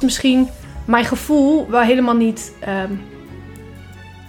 misschien 0.00 0.48
mijn 0.84 1.04
gevoel 1.04 1.70
wel 1.70 1.80
helemaal 1.80 2.16
niet 2.16 2.52
ehm, 2.60 2.92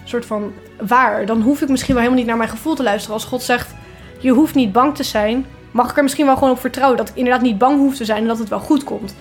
soort 0.04 0.26
van 0.26 0.52
waar. 0.80 1.26
Dan 1.26 1.40
hoef 1.40 1.60
ik 1.60 1.68
misschien 1.68 1.94
wel 1.94 2.02
helemaal 2.02 2.22
niet 2.22 2.30
naar 2.30 2.40
mijn 2.40 2.56
gevoel 2.56 2.74
te 2.74 2.82
luisteren. 2.82 3.14
Als 3.14 3.24
God 3.24 3.42
zegt, 3.42 3.74
je 4.18 4.30
hoeft 4.30 4.54
niet 4.54 4.72
bang 4.72 4.94
te 4.94 5.02
zijn, 5.02 5.46
mag 5.70 5.90
ik 5.90 5.96
er 5.96 6.02
misschien 6.02 6.26
wel 6.26 6.36
gewoon 6.36 6.50
op 6.50 6.60
vertrouwen 6.60 6.98
dat 6.98 7.08
ik 7.08 7.16
inderdaad 7.16 7.42
niet 7.42 7.58
bang 7.58 7.78
hoef 7.78 7.96
te 7.96 8.04
zijn 8.04 8.22
en 8.22 8.28
dat 8.28 8.38
het 8.38 8.48
wel 8.48 8.60
goed 8.60 8.84
komt. 8.84 9.14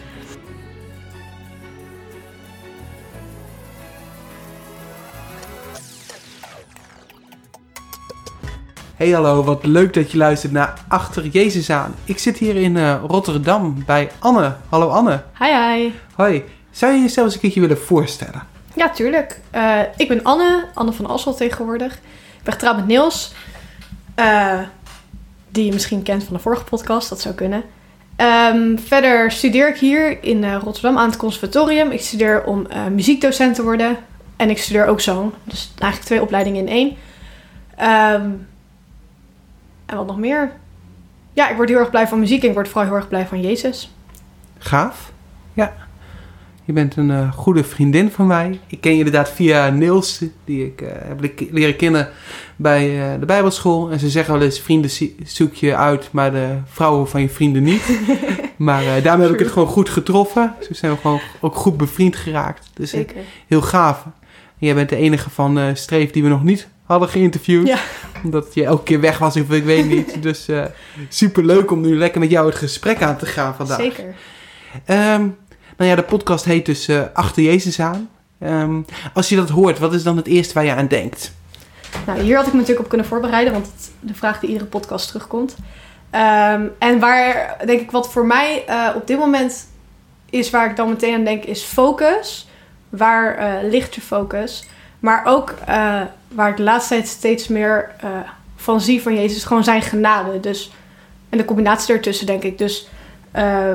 Hey 8.99 9.09
hallo, 9.09 9.44
wat 9.44 9.66
leuk 9.66 9.94
dat 9.94 10.12
je 10.12 10.17
luistert 10.17 10.52
naar 10.52 10.73
Achter 10.88 11.26
Jezus 11.26 11.70
aan. 11.70 11.95
Ik 12.03 12.20
zit 12.20 12.38
hier 12.38 12.55
in 12.55 12.77
eh, 12.77 12.95
Rotterdam 13.07 13.84
bij 13.85 14.12
Anne. 14.20 14.55
Hallo 14.70 14.88
Anne. 14.88 15.23
Hi 15.40 15.45
hi. 15.45 15.91
Hoi. 16.16 16.44
Zou 16.71 16.94
je 16.94 16.99
jezelf 17.02 17.26
eens 17.26 17.35
een 17.35 17.41
keertje 17.41 17.59
willen 17.62 17.77
voorstellen? 17.80 18.43
Ja, 18.76 18.90
tuurlijk. 18.90 19.40
Eh, 19.52 19.80
ik 19.98 20.07
ben 20.07 20.23
Anne, 20.23 20.66
Anne 20.73 20.91
van 20.93 21.05
Assel 21.05 21.35
tegenwoordig. 21.35 21.93
Ik 21.93 22.43
ben 22.43 22.54
getrouwd 22.54 22.76
met 22.76 22.88
Niels. 22.88 23.34
eh, 24.16 24.59
die 25.52 25.66
je 25.66 25.73
misschien 25.73 26.04
kent 26.04 26.23
van 26.23 26.34
de 26.34 26.41
vorige 26.41 26.63
podcast, 26.63 27.09
dat 27.09 27.21
zou 27.21 27.35
kunnen. 27.35 27.63
Ehm, 28.16 28.77
verder 28.77 29.31
studeer 29.31 29.70
ik 29.70 29.77
hier 29.77 30.23
in 30.23 30.54
Rotterdam 30.54 30.98
aan 30.98 31.09
het 31.09 31.18
conservatorium. 31.18 31.91
Ik 31.91 32.02
studeer 32.02 32.43
om 32.43 32.68
muziekdocent 32.91 33.55
te 33.55 33.63
worden. 33.63 33.98
En 34.35 34.49
ik 34.49 34.57
studeer 34.57 34.85
ook 34.88 35.02
zang. 35.02 35.31
Dus 35.43 35.71
eigenlijk 35.77 36.04
twee 36.05 36.21
opleidingen 36.21 36.68
in 36.68 36.73
één. 36.73 36.95
Ehm, 37.76 38.29
en 39.90 39.98
wat 39.98 40.07
nog 40.07 40.18
meer? 40.18 40.51
Ja, 41.34 41.49
ik 41.49 41.55
word 41.55 41.70
heel 41.70 41.77
erg 41.77 41.90
blij 41.90 42.07
van 42.07 42.20
muziek 42.20 42.41
en 42.43 42.48
ik 42.48 42.54
word 42.54 42.68
vooral 42.68 42.85
heel 42.87 42.95
erg 42.95 43.07
blij 43.07 43.27
van 43.27 43.41
Jezus. 43.41 43.91
Gaaf. 44.57 45.12
Ja. 45.54 45.73
Je 46.63 46.73
bent 46.73 46.96
een 46.96 47.12
eh, 47.12 47.31
goede 47.34 47.63
vriendin 47.63 48.12
van 48.12 48.27
mij. 48.27 48.59
Ik 48.68 48.81
ken 48.81 48.91
je 48.91 48.98
inderdaad 48.98 49.29
via 49.31 49.70
Niels, 49.70 50.23
die 50.46 50.65
ik 50.65 50.81
eh, 50.81 50.91
heb 51.07 51.21
le- 51.21 51.48
leren 51.51 51.76
kennen 51.76 52.09
bij 52.55 53.13
eh, 53.13 53.20
de 53.20 53.26
Bijbelschool. 53.26 53.91
En 53.91 53.99
ze 53.99 54.09
zeggen 54.09 54.34
wel 54.34 54.41
eens, 54.43 54.59
vrienden 54.59 54.90
zoek 55.23 55.54
je 55.54 55.76
uit, 55.76 56.09
maar 56.12 56.31
de 56.31 56.57
vrouwen 56.65 57.07
van 57.07 57.21
je 57.21 57.29
vrienden 57.29 57.63
niet. 57.63 57.99
maar 58.57 58.84
eh, 58.96 59.03
daarmee 59.03 59.26
heb 59.26 59.35
ik 59.35 59.41
het 59.43 59.51
gewoon 59.53 59.68
goed 59.68 59.90
getroffen. 59.90 60.53
Zo 60.59 60.74
zijn 60.74 60.91
we 60.91 60.98
gewoon 60.98 61.20
ook 61.40 61.55
goed 61.55 61.77
bevriend 61.77 62.15
geraakt. 62.15 62.70
Dus 62.74 62.90
Zeker. 62.90 63.15
heel 63.48 63.62
gaaf. 63.62 64.03
En 64.59 64.66
jij 64.66 64.75
bent 64.75 64.90
de 64.90 64.96
enige 64.96 65.29
van 65.29 65.59
eh 65.59 65.66
Streef 65.74 66.12
die 66.12 66.24
we 66.24 66.29
nog 66.29 66.44
niet 66.44 66.68
hadden 66.90 67.09
geïnterviewd. 67.09 67.68
Ja. 67.68 67.78
Omdat 68.23 68.53
je 68.53 68.66
elke 68.66 68.84
keer 68.84 69.00
weg 69.00 69.18
was 69.18 69.35
of 69.35 69.51
ik 69.51 69.63
weet 69.63 69.85
niet. 69.85 70.16
Dus 70.23 70.47
eh 70.47 70.63
super 71.09 71.46
leuk 71.46 71.72
om 71.72 71.81
nu 71.81 71.97
lekker 71.97 72.19
met 72.19 72.29
jou 72.29 72.47
het 72.47 72.56
gesprek 72.56 73.01
aan 73.01 73.18
te 73.18 73.25
gaan 73.25 73.56
vandaag. 73.56 73.79
Zeker. 73.79 74.16
Ehm, 74.85 75.28
nou 75.78 75.90
ja, 75.90 75.96
de 75.96 76.03
podcast 76.03 76.46
heet 76.46 76.66
dus 76.66 76.88
eh, 76.88 77.01
Achter 77.13 77.44
Jezus 77.44 77.79
aan. 77.79 78.09
Ehm, 78.40 78.81
als 79.13 79.29
je 79.29 79.35
dat 79.35 79.50
hoort, 79.50 79.79
wat 79.79 79.94
is 79.94 80.03
dan 80.03 80.18
het 80.18 80.28
eerste 80.28 80.53
waar 80.53 80.66
je 80.66 80.73
aan 80.73 80.88
denkt? 80.88 81.31
Nou, 82.06 82.19
hier 82.19 82.35
had 82.35 82.46
ik 82.46 82.51
me 82.51 82.57
natuurlijk 82.57 82.84
op 82.84 82.90
kunnen 82.90 83.07
voorbereiden, 83.07 83.53
want 83.53 83.66
het, 83.66 83.91
de 84.00 84.13
vraag 84.13 84.40
die 84.40 84.50
iedere 84.50 84.69
podcast 84.69 85.07
terugkomt. 85.07 85.56
Ehm, 86.09 86.68
en 86.79 87.00
waar, 87.00 87.57
denk 87.66 87.81
ik, 87.81 87.91
wat 87.91 88.12
voor 88.12 88.25
mij 88.25 88.63
eh, 88.68 88.90
op 88.96 89.07
dit 89.07 89.18
moment 89.18 89.68
is 90.29 90.50
waar 90.50 90.69
ik 90.69 90.75
dan 90.75 90.90
meteen 90.90 91.16
aan 91.16 91.24
denk, 91.24 91.44
is 91.44 91.63
focus. 91.63 92.47
Waar 92.90 93.59
ligt 93.63 93.96
je 93.96 94.01
focus? 94.01 94.68
Maar 95.00 95.25
ook 95.25 95.50
eh, 95.66 96.02
waar 96.28 96.50
ik 96.50 96.58
de 96.58 96.64
laatste 96.64 96.94
tijd 96.94 97.08
steeds 97.08 97.47
meer 97.47 97.92
eh, 98.00 98.09
van 98.56 98.81
zie 98.81 99.02
van 99.02 99.16
Jezus, 99.16 99.44
gewoon 99.44 99.64
zijn 99.64 99.81
genade. 99.81 100.40
Dus, 100.40 100.72
en 101.30 101.38
de 101.38 101.46
combinatie 101.46 101.94
ertussen, 101.94 102.25
denk 102.25 102.44
ik. 102.44 102.58
Dus 102.58 102.88
eh, 103.32 103.74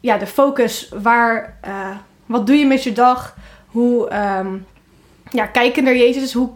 ja, 0.00 0.16
de 0.16 0.26
focus, 0.26 0.92
waar, 1.02 1.58
wat 2.26 2.46
doe 2.46 2.56
je 2.56 2.66
met 2.66 2.82
je 2.82 2.92
dag? 2.92 3.36
Hoe 3.66 4.08
ehm, 4.08 4.56
ja, 5.30 5.46
kijken 5.46 5.84
naar 5.84 5.96
Jezus, 5.96 6.32
hoe, 6.32 6.50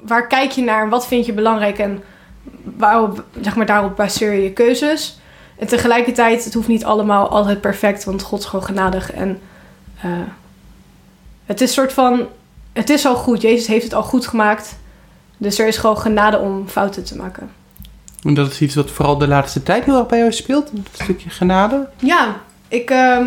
waar 0.00 0.26
kijk 0.26 0.50
je 0.50 0.62
naar 0.62 0.82
en 0.82 0.88
wat 0.88 1.06
vind 1.06 1.26
je 1.26 1.32
belangrijk 1.32 1.78
en 1.78 2.02
waarop, 2.62 3.24
zeg 3.40 3.56
maar, 3.56 3.66
daarop 3.66 3.96
baseer 3.96 4.32
je 4.32 4.42
je 4.42 4.52
keuzes. 4.52 5.18
En 5.58 5.66
tegelijkertijd, 5.66 6.44
het 6.44 6.54
hoeft 6.54 6.68
niet 6.68 6.84
allemaal 6.84 7.28
altijd 7.28 7.60
perfect, 7.60 8.04
want 8.04 8.22
God 8.22 8.38
is 8.38 8.44
gewoon 8.44 8.64
genadig. 8.64 9.12
En 9.12 9.40
het 11.46 11.60
is 11.60 11.68
een 11.68 11.74
soort 11.74 11.92
van, 11.92 12.28
het 12.72 12.90
is 12.90 13.06
al 13.06 13.14
goed. 13.14 13.42
Jezus 13.42 13.66
heeft 13.66 13.84
het 13.84 13.94
al 13.94 14.02
goed 14.02 14.26
gemaakt. 14.26 14.78
Dus 15.36 15.58
er 15.58 15.66
is 15.66 15.76
gewoon 15.76 15.98
genade 15.98 16.38
om 16.38 16.68
fouten 16.68 17.04
te 17.04 17.16
maken. 17.16 17.50
En 18.22 18.34
dat 18.34 18.50
is 18.50 18.60
iets 18.60 18.74
wat 18.74 18.90
vooral 18.90 19.18
de 19.18 19.28
laatste 19.28 19.62
tijd 19.62 19.84
heel 19.84 19.98
erg 19.98 20.06
bij 20.06 20.18
jou 20.18 20.32
speelt. 20.32 20.70
Een 20.72 20.86
stukje 20.92 21.30
genade. 21.30 21.88
Ja, 21.96 22.36
ik 22.68 22.90
ehm, 22.90 23.26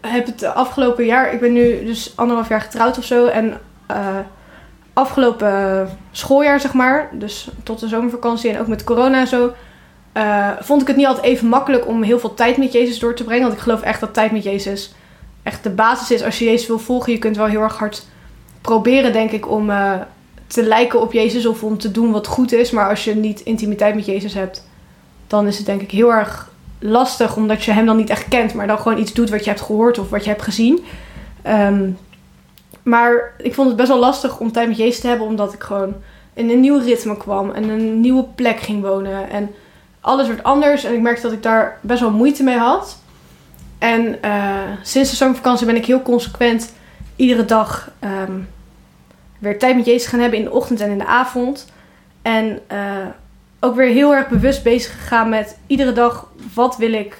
heb 0.00 0.26
het 0.26 0.44
afgelopen 0.44 1.04
jaar, 1.04 1.32
ik 1.32 1.40
ben 1.40 1.52
nu 1.52 1.84
dus 1.84 2.12
anderhalf 2.16 2.48
jaar 2.48 2.60
getrouwd 2.60 2.98
of 2.98 3.04
zo. 3.04 3.26
En 3.26 3.60
eh, 3.86 4.18
afgelopen 4.92 5.88
schooljaar, 6.10 6.60
zeg 6.60 6.72
maar, 6.72 7.08
dus 7.12 7.48
tot 7.62 7.80
de 7.80 7.88
zomervakantie 7.88 8.50
en 8.50 8.60
ook 8.60 8.66
met 8.66 8.84
corona 8.84 9.20
en 9.20 9.26
zo, 9.26 9.52
eh, 10.12 10.50
vond 10.60 10.80
ik 10.82 10.86
het 10.86 10.96
niet 10.96 11.06
altijd 11.06 11.26
even 11.26 11.48
makkelijk 11.48 11.86
om 11.86 12.02
heel 12.02 12.18
veel 12.18 12.34
tijd 12.34 12.56
met 12.56 12.72
Jezus 12.72 12.98
door 12.98 13.14
te 13.14 13.24
brengen. 13.24 13.42
Want 13.42 13.54
ik 13.54 13.62
geloof 13.62 13.82
echt 13.82 14.00
dat 14.00 14.14
tijd 14.14 14.32
met 14.32 14.42
Jezus 14.42 14.94
echt 15.42 15.62
de 15.62 15.70
basis 15.70 16.10
is. 16.10 16.22
Als 16.22 16.38
je 16.38 16.44
Jezus 16.44 16.66
wil 16.66 16.78
volgen, 16.78 17.12
je 17.12 17.18
kunt 17.18 17.36
wel 17.36 17.46
heel 17.46 17.62
erg 17.62 17.78
hard 17.78 18.06
proberen, 18.60 19.12
denk 19.12 19.30
ik, 19.30 19.50
om 19.50 19.70
eh, 19.70 19.92
te 20.46 20.62
lijken 20.62 21.00
op 21.00 21.12
Jezus 21.12 21.46
of 21.46 21.62
om 21.62 21.78
te 21.78 21.90
doen 21.90 22.12
wat 22.12 22.26
goed 22.26 22.52
is. 22.52 22.70
Maar 22.70 22.88
als 22.88 23.04
je 23.04 23.14
niet 23.14 23.40
intimiteit 23.40 23.94
met 23.94 24.06
Jezus 24.06 24.34
hebt, 24.34 24.68
dan 25.26 25.46
is 25.46 25.56
het 25.56 25.66
denk 25.66 25.80
ik 25.80 25.90
heel 25.90 26.12
erg 26.12 26.50
lastig, 26.78 27.36
omdat 27.36 27.64
je 27.64 27.72
hem 27.72 27.86
dan 27.86 27.96
niet 27.96 28.10
echt 28.10 28.28
kent, 28.28 28.54
maar 28.54 28.66
dan 28.66 28.78
gewoon 28.78 28.98
iets 28.98 29.12
doet 29.12 29.30
wat 29.30 29.44
je 29.44 29.50
hebt 29.50 29.62
gehoord 29.62 29.98
of 29.98 30.10
wat 30.10 30.24
je 30.24 30.30
hebt 30.30 30.42
gezien. 30.42 30.84
Ehm, 31.42 31.90
maar 32.82 33.32
ik 33.38 33.54
vond 33.54 33.68
het 33.68 33.76
best 33.76 33.88
wel 33.88 33.98
lastig 33.98 34.38
om 34.38 34.52
tijd 34.52 34.68
met 34.68 34.76
Jezus 34.76 35.00
te 35.00 35.06
hebben, 35.06 35.26
omdat 35.26 35.52
ik 35.52 35.62
gewoon 35.62 35.94
in 36.34 36.50
een 36.50 36.60
nieuw 36.60 36.78
ritme 36.78 37.16
kwam 37.16 37.50
en 37.50 37.68
een 37.68 38.00
nieuwe 38.00 38.24
plek 38.34 38.60
ging 38.60 38.82
wonen. 38.82 39.30
En 39.30 39.50
alles 40.00 40.26
werd 40.26 40.42
anders 40.42 40.84
en 40.84 40.94
ik 40.94 41.00
merkte 41.00 41.22
dat 41.22 41.32
ik 41.32 41.42
daar 41.42 41.78
best 41.80 42.00
wel 42.00 42.10
moeite 42.10 42.42
mee 42.42 42.58
had. 42.58 42.99
En 43.80 44.22
eh, 44.22 44.62
sinds 44.82 45.10
de 45.10 45.16
zomervakantie 45.16 45.66
ben 45.66 45.76
ik 45.76 45.86
heel 45.86 46.02
consequent 46.02 46.72
iedere 47.16 47.44
dag 47.44 47.90
ehm, 47.98 48.32
weer 49.38 49.58
tijd 49.58 49.76
met 49.76 49.86
Jezus 49.86 50.08
gaan 50.08 50.20
hebben 50.20 50.38
in 50.38 50.44
de 50.44 50.52
ochtend 50.52 50.80
en 50.80 50.90
in 50.90 50.98
de 50.98 51.06
avond. 51.06 51.72
En 52.22 52.60
eh, 52.66 53.06
ook 53.60 53.74
weer 53.74 53.88
heel 53.88 54.14
erg 54.14 54.28
bewust 54.28 54.62
bezig 54.62 54.92
gegaan 54.92 55.28
met 55.28 55.58
iedere 55.66 55.92
dag 55.92 56.26
wat 56.54 56.76
wil 56.76 56.92
ik 56.92 57.18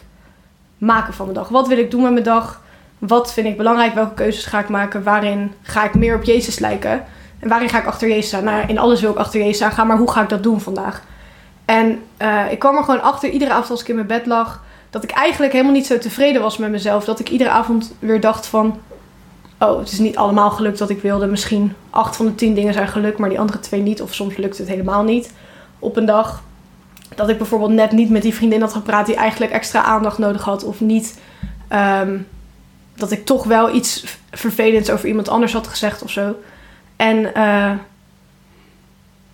maken 0.79 1.15
van 1.15 1.25
mijn 1.25 1.39
dag. 1.39 1.49
Wat 1.49 1.69
wil 1.69 1.79
ik 1.79 1.91
doen 1.91 2.03
met 2.03 2.13
mijn 2.13 2.25
dag? 2.25 2.61
Wat 2.99 3.33
vind 3.33 3.47
ik 3.47 3.57
belangrijk? 3.57 3.95
Welke 3.95 4.15
keuzes 4.15 4.45
ga 4.45 4.59
ik 4.59 4.69
maken? 4.69 5.03
Waarin 5.03 5.53
ga 5.63 5.85
ik 5.85 5.95
meer 5.95 6.17
op 6.17 6.25
Jezus 6.25 6.59
lijken? 6.59 7.05
En 7.39 7.49
waarin 7.49 7.69
ga 7.69 7.79
ik 7.79 7.87
achter 7.87 8.09
Jezus 8.09 8.35
aan? 8.35 8.45
Nou, 8.45 8.67
in 8.67 8.79
alles 8.79 9.01
wil 9.01 9.11
ik 9.11 9.17
achter 9.17 9.41
Jezus 9.41 9.63
aan 9.63 9.73
gaan, 9.73 9.87
maar 9.87 9.97
hoe 9.97 10.11
ga 10.11 10.23
ik 10.23 10.29
dat 10.29 10.43
doen 10.43 10.61
vandaag? 10.61 11.03
En 11.65 12.03
eh, 12.17 12.51
ik 12.51 12.59
kwam 12.59 12.77
er 12.77 12.85
gewoon 12.85 13.03
achter, 13.03 13.31
iedere 13.31 13.51
avond 13.51 13.71
als 13.71 13.81
ik 13.81 13.89
in 13.89 13.95
mijn 13.95 14.07
bed 14.07 14.27
lag, 14.27 14.63
dat 14.91 15.03
ik 15.03 15.11
eigenlijk 15.11 15.53
helemaal 15.53 15.73
niet 15.73 15.87
zo 15.87 15.99
tevreden 15.99 16.43
was 16.43 16.59
met 16.59 16.71
mezelf. 16.71 17.05
Dat 17.05 17.21
ik 17.21 17.31
iedere 17.31 17.51
avond 17.51 17.95
weer 17.99 18.21
dacht 18.21 18.47
van, 18.47 18.81
oh, 19.59 19.79
het 19.79 19.93
is 19.93 19.99
niet 19.99 20.17
allemaal 20.17 20.51
gelukt 20.51 20.79
wat 20.79 20.91
ik 20.91 21.03
wilde. 21.03 21.27
Misschien 21.27 21.75
acht 21.91 22.17
van 22.17 22.27
de 22.27 22.35
tien 22.35 22.55
dingen 22.55 22.73
zijn 22.73 22.89
gelukt, 22.89 23.19
maar 23.19 23.29
die 23.29 23.41
andere 23.41 23.61
twee 23.61 23.81
niet. 23.81 24.03
Of 24.03 24.15
soms 24.15 24.37
lukt 24.37 24.59
het 24.59 24.69
helemaal 24.69 25.03
niet 25.03 25.33
op 25.79 25.97
een 25.97 26.05
dag. 26.05 26.43
Dat 27.15 27.29
ik 27.29 27.39
bijvoorbeeld 27.39 27.73
net 27.73 27.93
niet 27.93 28.11
met 28.11 28.23
die 28.23 28.35
vriendin 28.35 28.61
had 28.61 28.73
gepraat 28.73 29.07
die 29.07 29.15
eigenlijk 29.15 29.53
extra 29.53 29.83
aandacht 29.83 30.19
nodig 30.19 30.43
had. 30.43 30.65
Of 30.65 30.81
niet 30.81 31.19
ehm, 31.69 32.19
dat 32.97 33.11
ik 33.11 33.25
toch 33.25 33.45
wel 33.45 33.75
iets 33.75 34.19
vervelends 34.31 34.91
over 34.91 35.09
iemand 35.09 35.29
anders 35.29 35.53
had 35.53 35.67
gezegd 35.67 36.03
of 36.03 36.11
zo. 36.11 36.35
En 36.97 37.35
eh, 37.35 37.73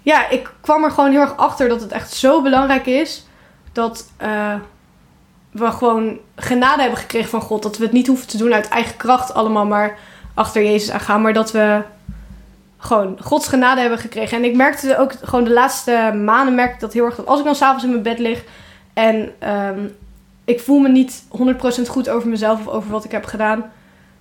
ja, 0.02 0.29
ik 0.29 0.50
kwam 0.61 0.85
er 0.85 0.91
gewoon 0.91 1.11
heel 1.11 1.20
erg 1.20 1.37
achter 1.37 1.69
dat 1.69 1.81
het 1.81 1.93
echt 1.93 2.12
zo 2.12 2.43
belangrijk 2.43 2.87
is 2.87 3.26
dat 3.73 4.11
eh, 4.17 4.55
we 5.58 5.70
gewoon 5.70 6.19
genade 6.37 6.81
hebben 6.81 6.99
gekregen 6.99 7.31
van 7.31 7.41
God. 7.41 7.62
Dat 7.62 7.76
we 7.76 7.85
het 7.85 7.93
niet 7.93 8.06
hoeven 8.06 8.26
te 8.26 8.37
doen 8.37 8.55
uit 8.55 8.69
eigen 8.69 8.97
kracht 8.97 9.35
allemaal, 9.35 9.67
maar 9.67 9.99
achter 10.35 10.62
Jezus 10.62 10.91
aan 10.91 11.00
gaan. 11.00 11.23
Maar 11.23 11.32
dat 11.32 11.53
we 11.53 11.82
gewoon 12.79 13.19
Gods 13.20 13.49
genade 13.49 13.81
hebben 13.81 13.99
gekregen. 13.99 14.38
En 14.38 14.44
ik 14.44 14.56
merkte 14.56 14.99
ook 14.99 15.12
gewoon 15.23 15.44
de 15.44 15.53
laatste 15.53 16.12
maanden 16.25 16.55
merkte 16.55 16.75
ik 16.75 16.81
dat 16.81 16.93
heel 16.93 17.05
erg. 17.05 17.17
Dat 17.17 17.26
als 17.26 17.38
ik 17.38 17.44
dan 17.44 17.55
s'avonds 17.55 17.85
in 17.85 17.91
mijn 17.91 18.03
bed 18.03 18.19
lig 18.19 18.44
en 18.94 19.32
ehm, 19.38 19.88
ik 20.44 20.61
voel 20.61 20.79
me 20.79 20.88
niet 20.88 21.23
100% 21.82 21.88
goed 21.88 22.09
over 22.09 22.29
mezelf 22.29 22.67
of 22.67 22.73
over 22.75 22.91
wat 22.91 23.05
ik 23.05 23.11
heb 23.11 23.25
gedaan. 23.25 23.73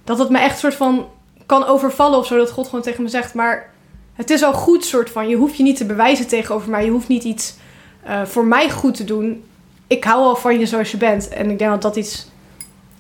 Dat 0.03 0.19
het 0.19 0.29
me 0.29 0.39
echt 0.39 0.59
soort 0.59 0.75
van 0.75 1.07
kan 1.45 1.65
overvallen 1.65 2.19
of 2.19 2.25
zo. 2.25 2.37
Dat 2.37 2.51
God 2.51 2.65
gewoon 2.65 2.83
tegen 2.83 3.03
me 3.03 3.09
zegt. 3.09 3.33
Maar 3.33 3.69
het 4.13 4.29
is 4.29 4.43
al 4.43 4.53
goed 4.53 4.85
soort 4.85 5.09
van. 5.09 5.29
Je 5.29 5.35
hoeft 5.35 5.57
je 5.57 5.63
niet 5.63 5.77
te 5.77 5.85
bewijzen 5.85 6.27
tegenover 6.27 6.69
mij. 6.69 6.85
Je 6.85 6.91
hoeft 6.91 7.07
niet 7.07 7.23
iets 7.23 7.55
eh, 8.03 8.25
voor 8.25 8.45
mij 8.45 8.69
goed 8.69 8.95
te 8.95 9.03
doen. 9.03 9.43
Ik 9.87 10.03
hou 10.03 10.23
al 10.23 10.35
van 10.35 10.59
je 10.59 10.65
zoals 10.65 10.91
je 10.91 10.97
bent. 10.97 11.27
En 11.27 11.49
ik 11.49 11.59
denk 11.59 11.71
dat 11.71 11.81
dat 11.81 11.95
iets, 11.95 12.27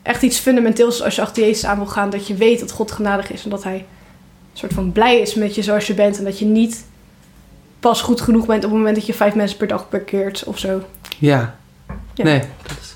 echt 0.01 0.21
iets 0.21 0.37
fundamenteels 0.37 0.95
is 0.95 1.01
als 1.01 1.15
je 1.15 1.21
achter 1.21 1.43
Jezus 1.43 1.65
aan 1.65 1.77
wil 1.77 1.85
gaan. 1.85 2.09
Dat 2.09 2.27
je 2.27 2.35
weet 2.35 2.59
dat 2.59 2.71
God 2.71 2.91
genadig 2.91 3.31
is. 3.31 3.43
En 3.43 3.49
dat 3.49 3.63
hij 3.63 3.75
een 3.75 4.59
soort 4.59 4.73
van 4.73 4.91
blij 4.91 5.19
is 5.19 5.33
met 5.33 5.55
je 5.55 5.63
zoals 5.63 5.87
je 5.87 5.93
bent. 5.93 6.17
En 6.17 6.23
dat 6.23 6.39
je 6.39 6.45
niet 6.45 6.85
pas 7.79 8.01
goed 8.01 8.21
genoeg 8.21 8.45
bent 8.45 8.63
op 8.63 8.69
het 8.69 8.79
moment 8.79 8.95
dat 8.95 9.05
je 9.05 9.13
vijf 9.13 9.35
mensen 9.35 9.57
per 9.57 9.67
dag 9.67 9.89
parkeert 9.89 10.43
of 10.43 10.59
zo. 10.59 10.81
Ja. 11.19 11.55
Ja. 12.13 12.23
Nee, 12.23 12.39
dat 12.39 12.77
is 12.81 12.95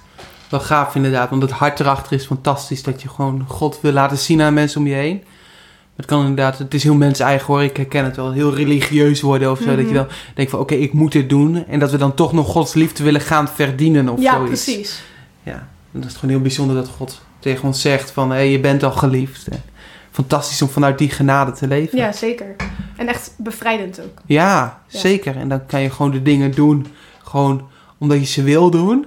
wel 0.50 0.59
gaaf 0.59 0.95
inderdaad. 0.95 1.30
Want 1.30 1.42
het 1.42 1.51
hart 1.51 1.80
erachter 1.80 2.13
is 2.13 2.25
fantastisch. 2.25 2.83
Dat 2.83 3.01
je 3.01 3.09
gewoon 3.09 3.45
God 3.47 3.81
wil 3.81 3.92
laten 3.92 4.18
zien 4.18 4.42
aan 4.42 4.53
mensen 4.53 4.80
om 4.80 4.88
je 4.88 4.94
heen. 4.94 5.24
Het 5.99 6.07
kan 6.07 6.19
inderdaad, 6.19 6.57
het 6.57 6.73
is 6.73 6.83
heel 6.83 6.95
mens 6.95 7.19
eigen 7.19 7.45
hoor. 7.47 7.63
Ik 7.63 7.77
herken 7.77 8.03
het 8.05 8.15
wel. 8.15 8.31
Heel 8.31 8.53
religieus 8.55 9.21
worden 9.21 9.51
of 9.51 9.59
zo. 9.59 9.65
Dat 9.65 9.77
je 9.77 9.83
Mhm. 9.83 9.93
dan 9.93 10.07
denkt 10.35 10.51
van 10.51 10.59
oké, 10.59 10.73
ik 10.73 10.93
moet 10.93 11.11
dit 11.11 11.29
doen. 11.29 11.65
En 11.67 11.79
dat 11.79 11.91
we 11.91 11.97
dan 11.97 12.13
toch 12.13 12.33
nog 12.33 12.47
Gods 12.51 12.73
liefde 12.73 13.03
willen 13.03 13.21
gaan 13.21 13.47
verdienen 13.47 14.09
of 14.09 14.21
ja, 14.21 14.35
zoiets. 14.35 14.63
precies. 14.63 15.03
Ja, 15.43 15.67
en 15.93 15.99
dat 16.01 16.05
is 16.09 16.13
gewoon 16.15 16.29
heel 16.29 16.41
bijzonder 16.41 16.75
dat 16.75 16.87
God 16.87 17.21
tegen 17.39 17.63
ons 17.67 17.81
zegt 17.81 18.11
van... 18.11 18.31
hé, 18.31 18.39
je 18.39 18.59
bent 18.59 18.83
al 18.83 18.91
geliefd. 18.91 19.47
Fantastisch 20.11 20.61
om 20.61 20.69
vanuit 20.69 20.97
die 20.97 21.09
genade 21.09 21.51
te 21.51 21.67
leven. 21.67 21.97
Ja, 21.97 22.11
zeker. 22.11 22.55
En 22.97 23.07
echt 23.07 23.31
bevrijdend 23.37 24.01
ook. 24.01 24.21
Ja, 24.25 24.81
Ja. 24.87 24.99
zeker. 24.99 25.35
En 25.35 25.49
dan 25.49 25.65
kan 25.65 25.81
je 25.81 25.89
gewoon 25.89 26.11
de 26.11 26.21
dingen 26.21 26.51
doen... 26.51 26.85
gewoon 27.23 27.67
omdat 27.97 28.19
je 28.19 28.25
ze 28.25 28.43
wil 28.43 28.69
doen. 28.69 29.05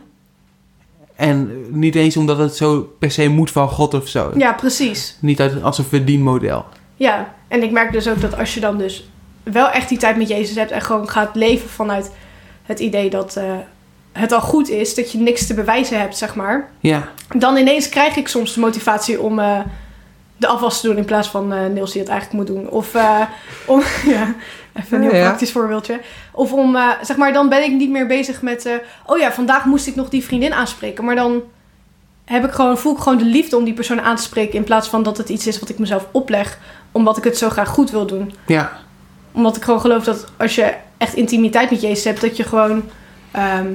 En 1.16 1.50
niet 1.70 1.94
eens 1.94 2.16
omdat 2.16 2.38
het 2.38 2.56
zo 2.56 2.94
per 2.98 3.10
se 3.10 3.28
moet 3.28 3.50
van 3.50 3.68
God 3.68 3.94
of 3.94 4.08
zo. 4.08 4.30
Ja, 4.36 4.52
precies. 4.52 5.16
Niet 5.20 5.40
uit, 5.40 5.62
als 5.62 5.78
een 5.78 5.84
verdienmodel. 5.84 6.64
Ja, 6.96 7.34
en 7.48 7.62
ik 7.62 7.70
merk 7.70 7.92
dus 7.92 8.08
ook 8.08 8.20
dat 8.20 8.38
als 8.38 8.54
je 8.54 8.60
dan 8.60 8.78
dus 8.78 9.08
wel 9.42 9.70
echt 9.70 9.88
die 9.88 9.98
tijd 9.98 10.16
met 10.16 10.28
Jezus 10.28 10.56
hebt 10.56 10.70
en 10.70 10.80
gewoon 10.82 11.08
gaat 11.08 11.34
leven 11.34 11.68
vanuit 11.68 12.12
het 12.62 12.80
idee 12.80 13.10
dat 13.10 13.36
eh, 13.36 13.44
het 14.12 14.32
al 14.32 14.40
goed 14.40 14.68
is, 14.68 14.94
dat 14.94 15.12
je 15.12 15.18
niks 15.18 15.46
te 15.46 15.54
bewijzen 15.54 15.98
hebt, 16.00 16.16
zeg 16.16 16.34
maar. 16.34 16.70
Ja, 16.80 17.08
Dan 17.36 17.56
ineens 17.56 17.88
krijg 17.88 18.16
ik 18.16 18.28
soms 18.28 18.54
de 18.54 18.60
motivatie 18.60 19.20
om 19.20 19.38
eh, 19.38 19.60
de 20.36 20.46
afwas 20.46 20.80
te 20.80 20.86
doen 20.86 20.96
in 20.96 21.04
plaats 21.04 21.28
van 21.28 21.52
eh 21.52 21.66
Niels 21.66 21.92
die 21.92 22.00
het 22.00 22.10
eigenlijk 22.10 22.48
moet 22.48 22.56
doen. 22.56 22.70
Of 22.70 22.94
om, 23.66 23.82
ja, 24.14 24.34
even 24.72 24.96
een 24.96 25.02
heel 25.02 25.12
Ja, 25.12 25.16
ja. 25.16 25.24
praktisch 25.24 25.52
voorbeeldje. 25.52 26.00
Of 26.32 26.52
om, 26.52 26.76
zeg 27.02 27.16
maar, 27.16 27.32
dan 27.32 27.48
ben 27.48 27.64
ik 27.64 27.72
niet 27.72 27.90
meer 27.90 28.06
bezig 28.06 28.42
met, 28.42 28.80
oh 29.06 29.18
ja, 29.18 29.32
vandaag 29.32 29.64
moest 29.64 29.86
ik 29.86 29.94
nog 29.94 30.08
die 30.08 30.24
vriendin 30.24 30.52
aanspreken. 30.52 31.04
Maar 31.04 31.14
dan 31.14 31.42
heb 32.32 32.44
ik 32.44 32.52
gewoon, 32.52 32.79
voel 32.79 32.93
ik 32.93 32.99
gewoon 32.99 33.19
de 33.19 33.25
liefde 33.25 33.56
om 33.56 33.64
die 33.64 33.75
persoon 33.75 34.00
aan 34.00 34.17
te 34.17 34.23
spreken 34.23 34.55
in 34.55 34.64
plaats 34.64 34.88
van 34.88 35.02
dat 35.02 35.17
het 35.17 35.29
iets 35.29 35.46
is 35.46 35.58
wat 35.58 35.69
ik 35.69 35.79
mezelf 35.79 36.06
opleg, 36.12 36.58
omdat 36.93 37.17
ik 37.17 37.25
het 37.25 37.38
zo 37.38 37.49
graag 37.49 37.69
goed 37.69 37.90
wil 37.90 38.06
doen 38.06 38.34
ja, 38.46 38.81
omdat 39.32 39.56
ik 39.56 39.62
gewoon 39.62 39.81
geloof 39.81 40.05
dat 40.05 40.25
als 40.37 40.55
je 40.55 40.75
echt 40.99 41.14
intimiteit 41.14 41.70
met 41.70 41.81
Jezus 41.81 42.05
hebt, 42.05 42.20
dat 42.20 42.37
je 42.37 42.43
gewoon. 42.43 42.82
ehm, 43.31 43.67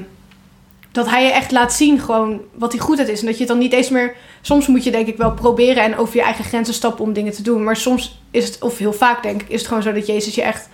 dat 0.92 1.10
hij 1.10 1.24
je 1.24 1.32
echt 1.32 1.52
laat 1.52 1.74
zien 1.74 2.00
gewoon 2.00 2.42
wat 2.54 2.72
hij 2.72 2.82
goed 2.82 3.00
is. 3.00 3.20
En 3.20 3.26
dat 3.26 3.34
je 3.34 3.40
het 3.40 3.48
dan 3.48 3.58
niet 3.58 3.74
eens 3.74 3.90
meer. 3.90 4.16
Soms 4.42 4.68
moet 4.68 4.84
je 4.84 4.92
denk 4.92 5.08
ik 5.08 5.18
wel 5.18 5.32
proberen 5.32 5.84
en 5.84 5.98
over 5.98 6.16
je 6.16 6.22
eigen 6.22 6.44
grenzen 6.44 6.74
stappen 6.74 7.04
om 7.06 7.14
dingen 7.14 7.34
te 7.34 7.42
doen. 7.42 7.64
Maar 7.64 7.76
soms 7.76 8.22
is 8.32 8.46
het, 8.46 8.58
of 8.62 8.78
heel 8.78 8.94
vaak 8.94 9.24
denk 9.24 9.42
ik, 9.42 9.50
is 9.50 9.60
het 9.60 9.68
gewoon 9.68 9.84
zo 9.84 9.94
dat 9.94 10.08
Jezus 10.08 10.36
je 10.36 10.42
echt 10.42 10.70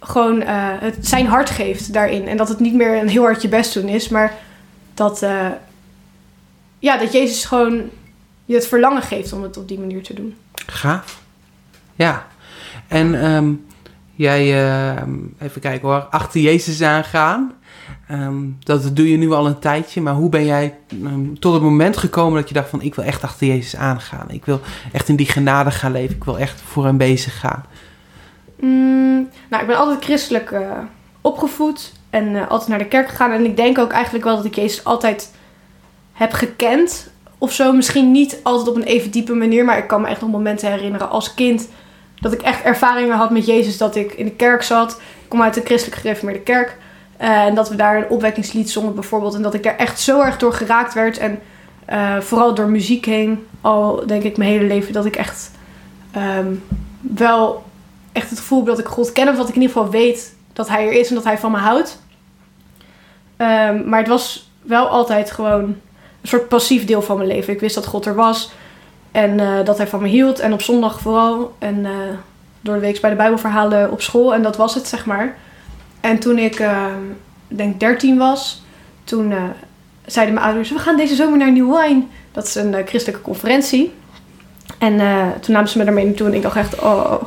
gewoon 0.00 0.42
eh, 0.42 0.54
het, 0.56 0.96
zijn 1.00 1.26
hart 1.26 1.50
geeft 1.50 1.92
daarin. 1.92 2.28
En 2.28 2.36
dat 2.36 2.48
het 2.48 2.60
niet 2.60 2.74
meer 2.74 3.00
een 3.00 3.08
heel 3.08 3.22
hard 3.22 3.42
je 3.42 3.48
best 3.48 3.74
doen 3.74 3.88
is, 3.88 4.08
maar 4.08 4.34
dat. 4.94 5.22
eh, 5.22 5.46
ja, 6.80 6.96
dat 6.96 7.12
Jezus 7.12 7.44
gewoon 7.44 7.90
je 8.44 8.54
het 8.54 8.66
verlangen 8.66 9.02
geeft 9.02 9.32
om 9.32 9.42
het 9.42 9.56
op 9.56 9.68
die 9.68 9.78
manier 9.78 10.02
te 10.02 10.14
doen. 10.14 10.34
gaaf. 10.66 11.22
Ja. 11.94 12.26
En 12.88 13.22
ehm, 13.22 13.52
jij, 14.14 14.68
ehm, 14.68 15.14
even 15.38 15.60
kijken 15.60 15.88
hoor, 15.88 16.06
achter 16.10 16.40
Jezus 16.40 16.82
aangaan. 16.82 17.52
Ehm, 18.08 18.36
dat 18.58 18.96
doe 18.96 19.10
je 19.10 19.16
nu 19.16 19.32
al 19.32 19.46
een 19.46 19.58
tijdje, 19.58 20.00
maar 20.00 20.14
hoe 20.14 20.28
ben 20.28 20.44
jij 20.44 20.74
tot 21.38 21.52
het 21.52 21.62
moment 21.62 21.96
gekomen 21.96 22.40
dat 22.40 22.48
je 22.48 22.54
dacht 22.54 22.68
van 22.68 22.82
ik 22.82 22.94
wil 22.94 23.04
echt 23.04 23.22
achter 23.22 23.46
Jezus 23.46 23.76
aangaan. 23.76 24.30
Ik 24.30 24.44
wil 24.44 24.60
echt 24.92 25.08
in 25.08 25.16
die 25.16 25.26
genade 25.26 25.70
gaan 25.70 25.92
leven. 25.92 26.16
Ik 26.16 26.24
wil 26.24 26.38
echt 26.38 26.60
voor 26.60 26.84
hem 26.84 26.96
bezig 26.96 27.40
gaan. 27.40 27.64
Mm, 28.60 29.28
nou, 29.50 29.62
ik 29.62 29.68
ben 29.68 29.76
altijd 29.76 30.04
christelijk 30.04 30.50
eh, 30.50 30.78
opgevoed 31.20 31.92
en 32.10 32.36
eh, 32.36 32.48
altijd 32.48 32.68
naar 32.68 32.78
de 32.78 32.88
kerk 32.88 33.08
gegaan. 33.08 33.30
En 33.30 33.44
ik 33.44 33.56
denk 33.56 33.78
ook 33.78 33.92
eigenlijk 33.92 34.24
wel 34.24 34.36
dat 34.36 34.44
ik 34.44 34.54
Jezus 34.54 34.84
altijd 34.84 35.30
heb 36.20 36.32
gekend. 36.32 37.10
Of 37.38 37.52
zo, 37.52 37.72
misschien 37.72 38.10
niet 38.10 38.40
altijd 38.42 38.68
op 38.68 38.76
een 38.76 38.82
even 38.82 39.10
diepe 39.10 39.34
manier. 39.34 39.64
Maar 39.64 39.78
ik 39.78 39.86
kan 39.86 40.00
me 40.00 40.08
echt 40.08 40.20
nog 40.20 40.30
momenten 40.30 40.70
herinneren 40.70 41.10
als 41.10 41.34
kind. 41.34 41.68
Dat 42.20 42.32
ik 42.32 42.42
echt 42.42 42.62
ervaringen 42.62 43.16
had 43.16 43.30
met 43.30 43.46
Jezus. 43.46 43.78
Dat 43.78 43.96
ik 43.96 44.12
in 44.12 44.24
de 44.24 44.30
kerk 44.30 44.62
zat. 44.62 44.90
Ik 44.92 45.28
kom 45.28 45.42
uit 45.42 45.56
een 45.56 45.64
christelijk 45.64 46.00
gereformeerde 46.00 46.42
kerk. 46.42 46.76
eh, 47.16 47.44
en 47.44 47.54
dat 47.54 47.68
we 47.68 47.76
daar 47.76 47.96
een 47.96 48.08
opwekkingslied 48.08 48.70
zongen 48.70 48.94
bijvoorbeeld. 48.94 49.34
En 49.34 49.42
dat 49.42 49.54
ik 49.54 49.62
daar 49.62 49.76
echt 49.76 50.00
zo 50.00 50.20
erg 50.20 50.38
door 50.38 50.52
geraakt 50.52 50.94
werd. 50.94 51.18
En 51.18 51.40
eh, 51.84 52.20
vooral 52.20 52.54
door 52.54 52.68
muziek 52.68 53.04
heen. 53.04 53.46
Al 53.60 54.06
denk 54.06 54.22
ik 54.22 54.36
mijn 54.36 54.50
hele 54.50 54.64
leven 54.64 54.92
dat 54.92 55.04
ik 55.04 55.16
echt 55.16 55.50
ehm, 56.10 56.52
wel 57.00 57.64
echt 58.12 58.30
het 58.30 58.38
gevoel 58.38 58.58
heb 58.58 58.68
dat 58.68 58.78
ik 58.78 58.86
God 58.86 59.12
ken. 59.12 59.28
Of 59.28 59.36
dat 59.36 59.48
ik 59.48 59.54
in 59.54 59.60
ieder 59.60 59.76
geval 59.76 59.90
weet 59.90 60.34
dat 60.52 60.68
hij 60.68 60.86
er 60.86 60.92
is 60.92 61.08
en 61.08 61.14
dat 61.14 61.24
hij 61.24 61.38
van 61.38 61.50
me 61.50 61.58
houdt. 61.58 62.02
Ehm, 63.36 63.88
maar 63.88 63.98
het 63.98 64.08
was 64.08 64.50
wel 64.62 64.88
altijd 64.88 65.30
gewoon 65.30 65.76
een 66.20 66.28
soort 66.28 66.48
passief 66.48 66.84
deel 66.84 67.02
van 67.02 67.16
mijn 67.16 67.28
leven. 67.28 67.52
Ik 67.52 67.60
wist 67.60 67.74
dat 67.74 67.86
God 67.86 68.06
er 68.06 68.14
was. 68.14 68.52
En 69.12 69.40
eh, 69.40 69.64
dat 69.64 69.76
hij 69.76 69.86
van 69.86 70.02
me 70.02 70.08
hield. 70.08 70.38
En 70.38 70.52
op 70.52 70.62
zondag 70.62 71.00
vooral. 71.00 71.54
En 71.58 71.86
eh, 71.86 71.92
door 72.60 72.74
de 72.74 72.80
week 72.80 73.00
bij 73.00 73.10
de 73.10 73.16
Bijbelverhalen 73.16 73.90
op 73.90 74.02
school. 74.02 74.34
En 74.34 74.42
dat 74.42 74.56
was 74.56 74.74
het, 74.74 74.86
zeg 74.86 75.06
maar. 75.06 75.36
En 76.00 76.18
toen 76.18 76.38
ik, 76.38 76.58
eh, 76.58 76.86
denk 77.48 77.80
13 77.80 78.18
was. 78.18 78.62
Toen 79.04 79.34
zeiden 80.06 80.34
mijn 80.34 80.46
ouders... 80.46 80.70
We 80.70 80.78
gaan 80.78 80.96
deze 80.96 81.14
zomer 81.14 81.38
naar 81.38 81.52
New 81.52 81.76
Wine. 81.76 82.02
Dat 82.32 82.46
is 82.46 82.54
een 82.54 82.74
christelijke 82.86 83.22
conferentie. 83.22 83.92
En 84.78 84.96
toen 85.40 85.54
namen 85.54 85.68
ze 85.68 85.78
me 85.78 85.84
daarmee 85.84 86.04
naartoe. 86.04 86.26
En 86.26 86.34
ik 86.34 86.42
dacht 86.42 86.56
echt... 86.56 86.80
Oh, 86.80 87.22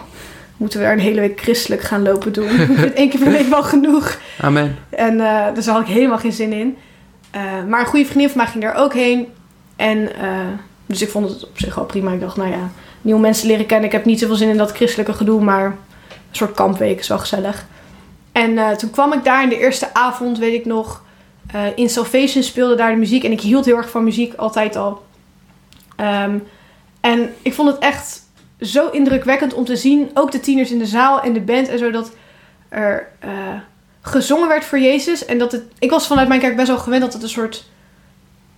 moeten 0.58 0.80
we 0.80 0.86
daar 0.86 0.94
een 0.94 1.00
hele 1.00 1.20
week 1.20 1.42
christelijk 1.42 1.82
gaan 1.82 2.04
lopen 2.04 2.34
doen? 2.34 2.50
één 2.96 3.10
keer 3.10 3.20
per 3.20 3.32
week 3.32 3.48
wel 3.48 3.64
genoeg. 3.64 4.18
Amen. 4.42 4.76
En 4.90 5.18
dus 5.54 5.66
daar 5.66 5.76
had 5.76 5.88
ik 5.88 5.94
helemaal 5.94 6.18
geen 6.18 6.34
zin 6.34 6.54
in. 6.54 6.78
Eh, 7.34 7.64
maar 7.68 7.80
een 7.80 7.86
goede 7.86 8.06
vriendin 8.06 8.30
van 8.30 8.38
mij 8.38 8.48
ging 8.48 8.64
daar 8.64 8.76
ook 8.76 8.94
heen. 8.94 9.28
En 9.76 10.16
eh, 10.16 10.48
dus 10.86 11.02
ik 11.02 11.10
vond 11.10 11.30
het 11.30 11.48
op 11.48 11.60
zich 11.60 11.76
wel 11.76 11.86
prima. 11.86 12.12
Ik 12.12 12.20
dacht, 12.20 12.38
nou 12.38 12.50
ja, 12.50 12.70
nieuwe 13.02 13.20
mensen 13.20 13.48
leren 13.48 13.66
kennen. 13.66 13.86
Ik 13.86 13.92
heb 13.92 14.06
niet 14.06 14.20
zoveel 14.20 14.36
zin 14.36 14.50
in 14.50 14.58
dat 14.58 14.72
christelijke 14.72 15.14
gedoe, 15.14 15.42
maar 15.42 15.66
een 15.66 15.76
soort 16.32 16.54
kampweek 16.54 17.00
is 17.00 17.08
wel 17.08 17.20
gezellig. 17.20 17.66
En 18.32 18.58
eh, 18.58 18.70
toen 18.70 18.90
kwam 18.90 19.14
ik 19.14 19.24
daar 19.24 19.44
in 19.44 19.50
de 19.50 19.60
eerste 19.60 19.94
avond, 19.94 20.38
weet 20.38 20.54
ik 20.54 20.66
nog, 20.66 21.02
in 21.76 21.90
Salvation 21.90 22.44
speelde 22.44 22.76
daar 22.76 22.92
de 22.92 22.98
muziek. 22.98 23.24
En 23.24 23.32
ik 23.32 23.42
hield 23.42 23.66
heel 23.66 23.78
erg 23.78 23.90
van 23.90 24.04
muziek, 24.04 24.34
altijd 24.34 24.76
al. 24.76 25.04
Ehm, 25.96 26.38
en 27.02 27.34
ik 27.42 27.54
vond 27.54 27.70
het 27.70 27.80
echt 27.80 28.22
zo 28.60 28.90
indrukwekkend 28.90 29.54
om 29.54 29.66
te 29.66 29.76
zien, 29.76 30.10
ook 30.14 30.32
de 30.32 30.40
tieners 30.40 30.72
in 30.72 30.78
de 30.78 30.86
zaal 30.86 31.22
en 31.22 31.34
de 31.34 31.42
band 31.42 31.68
en 31.68 31.78
zo, 31.78 31.92
dat 31.92 32.12
er 32.70 33.08
gezongen 34.06 34.48
werd 34.48 34.66
voor 34.66 34.80
Jezus. 34.80 35.26
En 35.26 35.38
dat 35.38 35.52
het, 35.52 35.64
ik 35.80 35.90
was 35.90 36.08
vanuit 36.08 36.28
mijn 36.28 36.40
kerk 36.40 36.56
best 36.56 36.68
wel 36.68 36.78
gewend 36.78 37.02
dat 37.02 37.14
het 37.14 37.24
een 37.24 37.30
soort, 37.30 37.70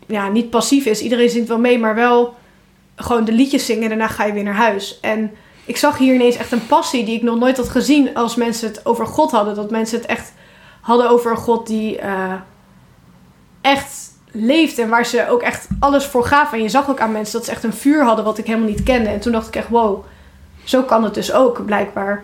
ja, 0.06 0.30
niet 0.30 0.50
passief 0.50 0.86
is. 0.86 1.02
Iedereen 1.02 1.30
zingt 1.30 1.48
wel 1.48 1.60
mee, 1.60 1.80
maar 1.80 1.96
wel 1.96 2.36
gewoon 2.96 3.26
de 3.26 3.32
liedjes 3.32 3.66
zingen 3.66 3.84
en 3.84 3.90
daarna 3.90 4.08
ga 4.08 4.26
je 4.26 4.34
weer 4.34 4.44
naar 4.44 4.54
huis. 4.54 5.00
En 5.00 5.32
ik 5.66 5.78
zag 5.78 5.98
hier 5.98 6.14
ineens 6.14 6.36
echt 6.36 6.52
een 6.52 6.68
passie 6.68 7.06
die 7.06 7.16
ik 7.16 7.22
nog 7.22 7.40
nooit 7.40 7.58
had 7.58 7.70
gezien 7.70 8.16
als 8.16 8.36
mensen 8.36 8.68
het 8.68 8.86
over 8.86 9.08
God 9.08 9.32
hadden. 9.32 9.56
Dat 9.56 9.72
mensen 9.72 9.98
het 9.98 10.08
echt 10.08 10.34
hadden 10.82 11.10
over 11.10 11.32
een 11.32 11.38
God 11.38 11.68
die 11.68 11.98
eh, 11.98 12.34
echt 13.62 14.14
leeft 14.32 14.80
en 14.80 14.90
waar 14.90 15.06
ze 15.06 15.30
ook 15.30 15.42
echt 15.42 15.68
alles 15.80 16.06
voor 16.06 16.26
gaven. 16.26 16.58
En 16.58 16.64
je 16.64 16.70
zag 16.70 16.90
ook 16.90 17.00
aan 17.00 17.12
mensen 17.12 17.34
dat 17.34 17.46
ze 17.46 17.52
echt 17.52 17.64
een 17.64 17.74
vuur 17.74 18.04
hadden 18.04 18.26
wat 18.26 18.38
ik 18.38 18.46
helemaal 18.46 18.70
niet 18.70 18.84
kende. 18.84 19.10
En 19.10 19.20
toen 19.20 19.32
dacht 19.32 19.48
ik 19.48 19.56
echt, 19.56 19.70
wow, 19.70 20.06
zo 20.64 20.84
kan 20.84 21.04
het 21.04 21.14
dus 21.14 21.34
ook 21.34 21.66
blijkbaar. 21.66 22.24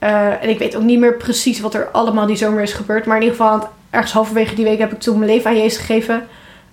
Eh, 0.00 0.42
en 0.42 0.48
ik 0.48 0.58
weet 0.58 0.76
ook 0.76 0.82
niet 0.82 0.98
meer 0.98 1.16
precies 1.16 1.60
wat 1.60 1.74
er 1.74 1.88
allemaal 1.88 2.26
die 2.26 2.36
zomer 2.36 2.62
is 2.62 2.72
gebeurd. 2.72 3.06
Maar 3.06 3.16
in 3.16 3.22
ieder 3.22 3.36
geval, 3.36 3.68
ergens 3.90 4.12
halverwege 4.12 4.54
die 4.54 4.64
week 4.64 4.78
heb 4.78 4.92
ik 4.92 5.00
toen 5.00 5.18
mijn 5.18 5.30
leven 5.30 5.50
aan 5.50 5.56
Jezus 5.56 5.78
gegeven. 5.78 6.26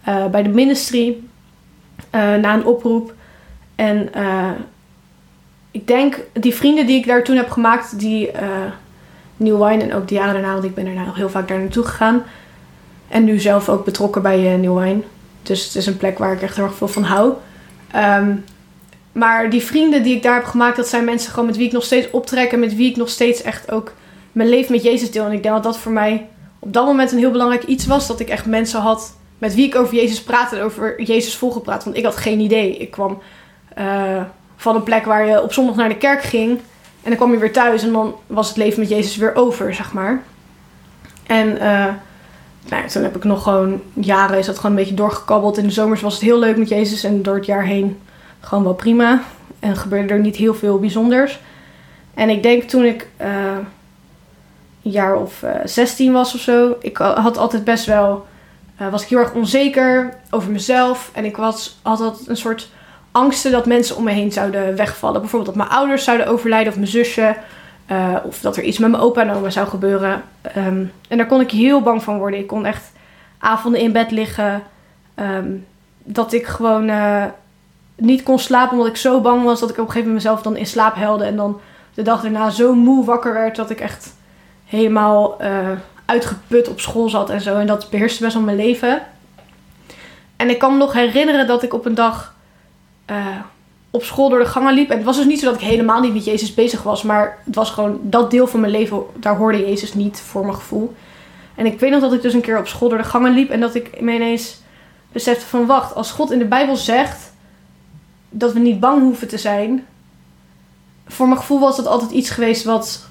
eh, 0.04 0.26
bij 0.26 0.44
de 0.44 0.50
ministry. 0.50 1.16
eh, 2.10 2.36
na 2.36 2.54
een 2.54 2.66
oproep. 2.66 3.14
En 3.76 4.10
ik 5.72 5.88
denk, 5.88 6.20
die 6.34 6.54
vrienden 6.54 6.86
die 6.86 6.98
ik 7.00 7.08
daar 7.08 7.24
toen 7.24 7.36
heb 7.36 7.50
gemaakt, 7.50 8.00
die 8.00 8.32
New 9.38 9.64
Wine 9.64 9.84
en 9.84 9.94
ook 9.94 10.08
de 10.08 10.14
jaren 10.16 10.34
daarna, 10.34 10.52
want 10.52 10.64
ik 10.64 10.76
ben 10.76 10.86
daarna 10.86 11.06
nog 11.06 11.16
heel 11.16 11.30
vaak 11.30 11.48
daar 11.48 11.60
naartoe 11.60 11.84
gegaan. 11.84 12.24
En 13.08 13.24
nu 13.24 13.40
zelf 13.40 13.70
ook 13.70 13.86
betrokken 13.86 14.22
bij 14.22 14.58
New 14.58 14.80
Wine. 14.80 15.02
Dus 15.44 15.66
het 15.66 15.76
is 15.76 15.86
een 15.86 15.98
plek 15.98 16.18
waar 16.18 16.34
ik 16.34 16.42
echt 16.42 16.56
heel 16.56 16.66
erg 16.66 16.76
veel 16.76 16.88
van 16.88 17.04
hou. 17.04 17.34
Ehm, 17.92 18.36
maar 19.18 19.50
die 19.50 19.62
vrienden 19.62 20.04
die 20.04 20.16
ik 20.16 20.24
daar 20.24 20.36
heb 20.36 20.46
gemaakt, 20.46 20.76
dat 20.76 20.88
zijn 20.88 21.04
mensen 21.04 21.32
gewoon 21.32 21.46
met 21.46 21.58
wie 21.58 21.66
ik 21.66 21.72
nog 21.72 21.84
steeds 21.84 22.10
optrek. 22.12 22.52
En 22.52 22.60
met 22.60 22.76
wie 22.76 22.90
ik 22.90 22.96
nog 22.96 23.10
steeds 23.10 23.42
echt 23.42 23.72
ook 23.72 23.92
mijn 24.32 24.50
leven 24.50 24.72
met 24.72 24.84
Jezus 24.84 25.12
deel. 25.12 25.26
En 25.26 25.32
ik 25.32 25.44
denk 25.44 25.56
dat 25.56 25.64
dat 25.64 25.78
voor 25.78 25.92
mij 25.92 26.28
op 26.60 26.74
dat 26.74 26.86
moment 26.86 27.12
een 27.12 27.18
heel 27.18 27.32
belangrijk 27.32 27.64
iets 27.64 27.86
was. 27.86 28.08
Dat 28.08 28.20
ik 28.20 28.30
echt 28.30 28.46
mensen 28.46 28.82
had 28.82 29.16
met 29.38 29.56
wie 29.56 29.66
ik 29.66 29.76
over 29.76 29.96
Jezus 29.96 30.24
praatte 30.24 30.56
en 30.56 30.64
over 30.64 31.02
Jezus 31.02 31.36
volgen 31.36 31.62
praat. 31.62 31.84
Want 31.84 31.98
ik 31.98 32.04
had 32.04 32.16
geen 32.16 32.40
idee. 32.40 32.78
Ik 32.78 32.92
kwam 32.92 33.22
eh, 33.74 34.22
van 34.56 34.76
een 34.76 34.84
plek 34.84 35.06
waar 35.06 35.28
je 35.28 35.42
op 35.42 35.54
zondag 35.54 35.76
naar 35.76 35.90
de 35.90 35.98
kerk 35.98 36.22
ging. 36.22 36.52
En 37.04 37.14
dan 37.14 37.16
kwam 37.16 37.32
je 37.32 37.38
weer 37.38 37.54
thuis 37.54 37.84
en 37.84 37.92
dan 37.92 38.16
was 38.28 38.48
het 38.48 38.58
leven 38.58 38.80
met 38.80 38.90
Jezus 38.90 39.16
weer 39.16 39.36
over, 39.36 39.74
zeg 39.74 39.94
maar. 39.94 40.24
En 41.28 41.60
eh, 41.60 41.86
nou, 42.70 42.88
toen 42.88 43.04
heb 43.04 43.16
ik 43.16 43.24
nog 43.24 43.44
gewoon 43.44 43.82
jaren 43.94 44.38
is 44.38 44.46
dat 44.46 44.56
gewoon 44.56 44.72
een 44.72 44.78
beetje 44.78 44.96
doorgekabbeld. 44.96 45.58
In 45.58 45.68
de 45.68 45.74
zomers 45.74 46.02
was 46.02 46.14
het 46.14 46.24
heel 46.24 46.40
leuk 46.40 46.58
met 46.58 46.70
Jezus 46.70 47.04
en 47.04 47.22
door 47.22 47.36
het 47.36 47.46
jaar 47.46 47.64
heen 47.64 47.98
gewoon 48.40 48.64
wel 48.64 48.74
prima. 48.74 49.22
En 49.60 49.76
gebeurde 49.76 50.14
er 50.14 50.20
niet 50.20 50.36
heel 50.36 50.54
veel 50.54 50.80
bijzonders. 50.80 51.40
En 52.14 52.30
ik 52.30 52.44
denk 52.44 52.64
toen 52.64 52.84
ik 52.84 53.08
eh, 53.18 53.58
een 54.84 54.92
jaar 54.92 55.16
of 55.16 55.44
eh 55.44 55.52
16 55.64 56.12
was 56.12 56.34
of 56.34 56.40
zo, 56.40 56.76
ik 56.82 56.98
had 56.98 57.38
altijd 57.38 57.64
best 57.64 57.86
wel 57.86 58.26
eh, 58.78 58.90
was 58.90 59.04
ik 59.04 59.08
heel 59.08 59.20
erg 59.20 59.34
onzeker 59.34 60.14
over 60.30 60.52
mezelf. 60.52 61.12
En 61.14 61.26
ik 61.26 61.38
was, 61.38 61.80
had 61.82 62.00
altijd 62.00 62.28
een 62.28 62.38
soort 62.38 62.70
angsten 63.12 63.52
dat 63.52 63.66
mensen 63.66 63.96
om 63.96 64.04
me 64.04 64.12
heen 64.12 64.32
zouden 64.32 64.76
wegvallen. 64.76 65.22
Bijvoorbeeld 65.22 65.56
dat 65.56 65.66
mijn 65.66 65.78
ouders 65.78 66.04
zouden 66.04 66.28
overlijden 66.28 66.72
of 66.72 66.78
mijn 66.78 66.88
zusje. 66.88 67.36
of 68.24 68.40
dat 68.40 68.58
er 68.58 68.64
iets 68.64 68.78
met 68.78 68.92
mijn 68.92 69.04
opa 69.04 69.22
en 69.22 69.32
oma 69.32 69.50
zou 69.50 69.68
gebeuren. 69.68 70.24
Ehm, 70.42 70.84
en 71.08 71.18
daar 71.18 71.26
kon 71.26 71.42
ik 71.42 71.52
heel 71.52 71.82
bang 71.82 72.04
van 72.04 72.18
worden. 72.18 72.40
Ik 72.40 72.48
kon 72.48 72.66
echt 72.66 72.92
avonden 73.38 73.82
in 73.82 73.92
bed 73.92 74.12
liggen. 74.12 74.64
Ehm, 75.16 75.52
dat 76.04 76.34
ik 76.34 76.46
gewoon 76.46 76.90
niet 77.98 78.24
kon 78.24 78.40
slapen 78.40 78.72
omdat 78.72 78.88
ik 78.88 78.96
zo 78.96 79.22
bang 79.22 79.44
was 79.44 79.60
dat 79.60 79.70
ik 79.70 79.76
op 79.76 79.82
een 79.82 79.92
gegeven 79.92 80.08
moment 80.08 80.24
mezelf 80.24 80.42
dan 80.42 80.58
in 80.58 80.66
slaap 80.66 80.96
helde. 80.96 81.24
En 81.24 81.36
dan 81.36 81.60
de 81.94 82.02
dag 82.02 82.22
daarna 82.22 82.50
zo 82.50 82.74
moe 82.74 83.06
wakker 83.06 83.34
werd 83.34 83.56
dat 83.56 83.70
ik 83.70 83.80
echt 83.80 84.16
helemaal 84.66 85.40
eh, 85.40 85.70
uitgeput 86.06 86.70
op 86.70 86.80
school 86.80 87.10
zat 87.10 87.30
en 87.30 87.42
zo. 87.42 87.58
En 87.58 87.68
dat 87.68 87.90
beheerste 87.90 88.24
best 88.24 88.34
wel 88.34 88.44
mijn 88.44 88.58
leven. 88.58 89.02
En 90.36 90.50
ik 90.50 90.60
kan 90.60 90.72
me 90.72 90.78
nog 90.78 90.94
herinneren 90.94 91.48
dat 91.48 91.64
ik 91.64 91.74
op 91.74 91.86
een 91.86 91.96
dag 91.96 92.36
eh, 93.06 93.26
op 93.92 94.04
school 94.04 94.30
door 94.30 94.40
de 94.40 94.46
gangen 94.46 94.74
liep. 94.74 94.90
En 94.90 94.96
het 94.96 95.06
was 95.06 95.18
dus 95.18 95.26
niet 95.26 95.40
zo 95.40 95.46
dat 95.46 95.62
ik 95.62 95.68
helemaal 95.68 96.02
niet 96.02 96.14
met 96.14 96.26
Jezus 96.26 96.54
bezig 96.54 96.84
was. 96.84 97.04
Maar 97.04 97.38
het 97.46 97.56
was 97.56 97.72
gewoon 97.72 98.00
dat 98.02 98.32
deel 98.32 98.48
van 98.48 98.60
mijn 98.60 98.72
leven, 98.72 99.04
daar 99.16 99.36
hoorde 99.36 99.60
Jezus 99.60 99.94
niet 99.94 100.22
voor 100.22 100.42
mijn 100.42 100.56
gevoel. 100.56 100.96
En 101.56 101.66
ik 101.66 101.80
weet 101.80 101.92
nog 101.92 102.02
dat 102.02 102.14
ik 102.14 102.22
dus 102.22 102.34
een 102.34 102.42
keer 102.42 102.60
op 102.60 102.68
school 102.68 102.90
door 102.90 102.98
de 102.98 103.04
gangen 103.04 103.34
liep. 103.34 103.50
En 103.50 103.60
dat 103.60 103.76
ik 103.76 104.02
me 104.02 104.14
ineens 104.14 104.62
besefte 105.12 105.46
van 105.46 105.66
wacht, 105.66 105.96
als 105.96 106.12
God 106.12 106.32
in 106.32 106.40
de 106.40 106.46
Bijbel 106.46 106.76
zegt 106.76 107.27
dat 108.30 108.54
we 108.54 108.60
niet 108.60 108.80
bang 108.80 109.02
hoeven 109.02 109.28
te 109.28 109.38
zijn. 109.38 109.86
Voor 111.08 111.28
mijn 111.28 111.40
gevoel 111.40 111.60
was 111.60 111.76
dat 111.76 111.88
altijd 111.88 112.12
iets 112.12 112.30
geweest 112.30 112.64
wat 112.64 113.08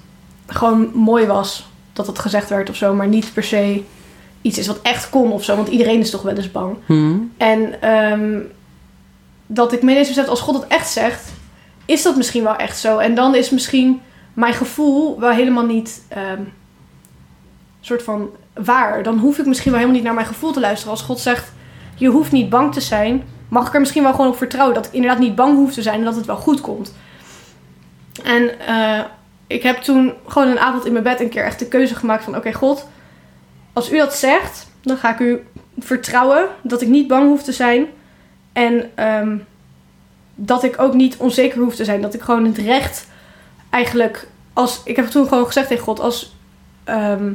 gewoon 0.47 0.91
mooi 0.93 1.25
was. 1.25 1.67
Dat 1.93 2.07
het 2.07 2.19
gezegd 2.19 2.49
werd 2.49 2.69
of 2.69 2.75
zo. 2.75 2.93
Maar 2.93 3.07
niet 3.07 3.33
per 3.33 3.43
se 3.43 3.83
iets 4.41 4.57
is 4.57 4.67
wat 4.67 4.81
echt 4.81 5.09
kon 5.09 5.31
of 5.31 5.43
zo. 5.43 5.55
Want 5.55 5.67
iedereen 5.67 5.99
is 5.99 6.09
toch 6.09 6.21
wel 6.21 6.35
eens 6.35 6.51
bang. 6.51 6.77
Hm. 6.85 7.15
En 7.37 7.81
ehm, 7.81 8.39
dat 9.47 9.73
ik 9.73 9.81
me 9.81 9.91
ineens 9.91 10.07
besef, 10.07 10.27
als 10.27 10.41
God 10.41 10.55
het 10.55 10.67
echt 10.67 10.89
zegt, 10.89 11.31
is 11.85 12.03
dat 12.03 12.15
misschien 12.15 12.43
wel 12.43 12.55
echt 12.55 12.79
zo. 12.79 12.97
En 12.97 13.15
dan 13.15 13.35
is 13.35 13.49
misschien 13.49 14.01
mijn 14.33 14.53
gevoel 14.53 15.19
wel 15.19 15.31
helemaal 15.31 15.65
niet 15.65 16.01
ehm, 16.07 16.41
soort 17.81 18.03
van 18.03 18.29
waar. 18.53 19.03
Dan 19.03 19.17
hoef 19.17 19.37
ik 19.37 19.45
misschien 19.45 19.71
wel 19.71 19.79
helemaal 19.79 19.99
niet 19.99 20.07
naar 20.07 20.17
mijn 20.17 20.33
gevoel 20.33 20.51
te 20.51 20.59
luisteren. 20.59 20.91
Als 20.91 21.01
God 21.01 21.19
zegt, 21.19 21.51
je 21.95 22.07
hoeft 22.07 22.31
niet 22.31 22.49
bang 22.49 22.73
te 22.73 22.81
zijn, 22.81 23.23
mag 23.49 23.67
ik 23.67 23.73
er 23.73 23.79
misschien 23.79 24.03
wel 24.03 24.11
gewoon 24.11 24.27
op 24.27 24.37
vertrouwen 24.37 24.75
dat 24.75 24.85
ik 24.85 24.93
inderdaad 24.93 25.19
niet 25.19 25.35
bang 25.35 25.55
hoef 25.55 25.73
te 25.73 25.81
zijn 25.81 25.99
en 25.99 26.05
dat 26.05 26.15
het 26.15 26.25
wel 26.25 26.35
goed 26.35 26.61
komt. 26.61 26.93
En 28.23 28.59
eh, 28.59 29.03
ik 29.47 29.63
heb 29.63 29.77
toen 29.77 30.13
gewoon 30.27 30.47
een 30.47 30.59
avond 30.59 30.85
in 30.85 30.91
mijn 30.91 31.03
bed 31.03 31.19
een 31.19 31.29
keer 31.29 31.43
echt 31.43 31.59
de 31.59 31.67
keuze 31.67 31.95
gemaakt 31.95 32.23
van, 32.23 32.35
oké 32.35 32.53
God, 32.53 32.87
als 33.73 33.91
u 33.91 33.97
dat 33.97 34.15
zegt, 34.15 34.67
dan 34.81 34.97
ga 34.97 35.13
ik 35.13 35.19
u 35.19 35.43
vertrouwen 35.79 36.47
dat 36.61 36.81
ik 36.81 36.87
niet 36.87 37.07
bang 37.07 37.27
hoef 37.27 37.43
te 37.43 37.51
zijn. 37.51 37.85
En 38.53 38.91
ehm, 38.95 39.37
dat 40.35 40.63
ik 40.63 40.81
ook 40.81 40.93
niet 40.93 41.17
onzeker 41.17 41.61
hoef 41.61 41.75
te 41.75 41.85
zijn. 41.85 42.01
Dat 42.01 42.13
ik 42.13 42.21
gewoon 42.21 42.45
het 42.45 42.57
recht 42.57 43.07
eigenlijk. 43.69 44.27
Als, 44.53 44.81
ik 44.83 44.95
heb 44.95 45.05
toen 45.05 45.27
gewoon 45.27 45.45
gezegd 45.45 45.67
tegen 45.67 45.83
God: 45.83 45.99
als, 45.99 46.35
ehm, 46.83 47.31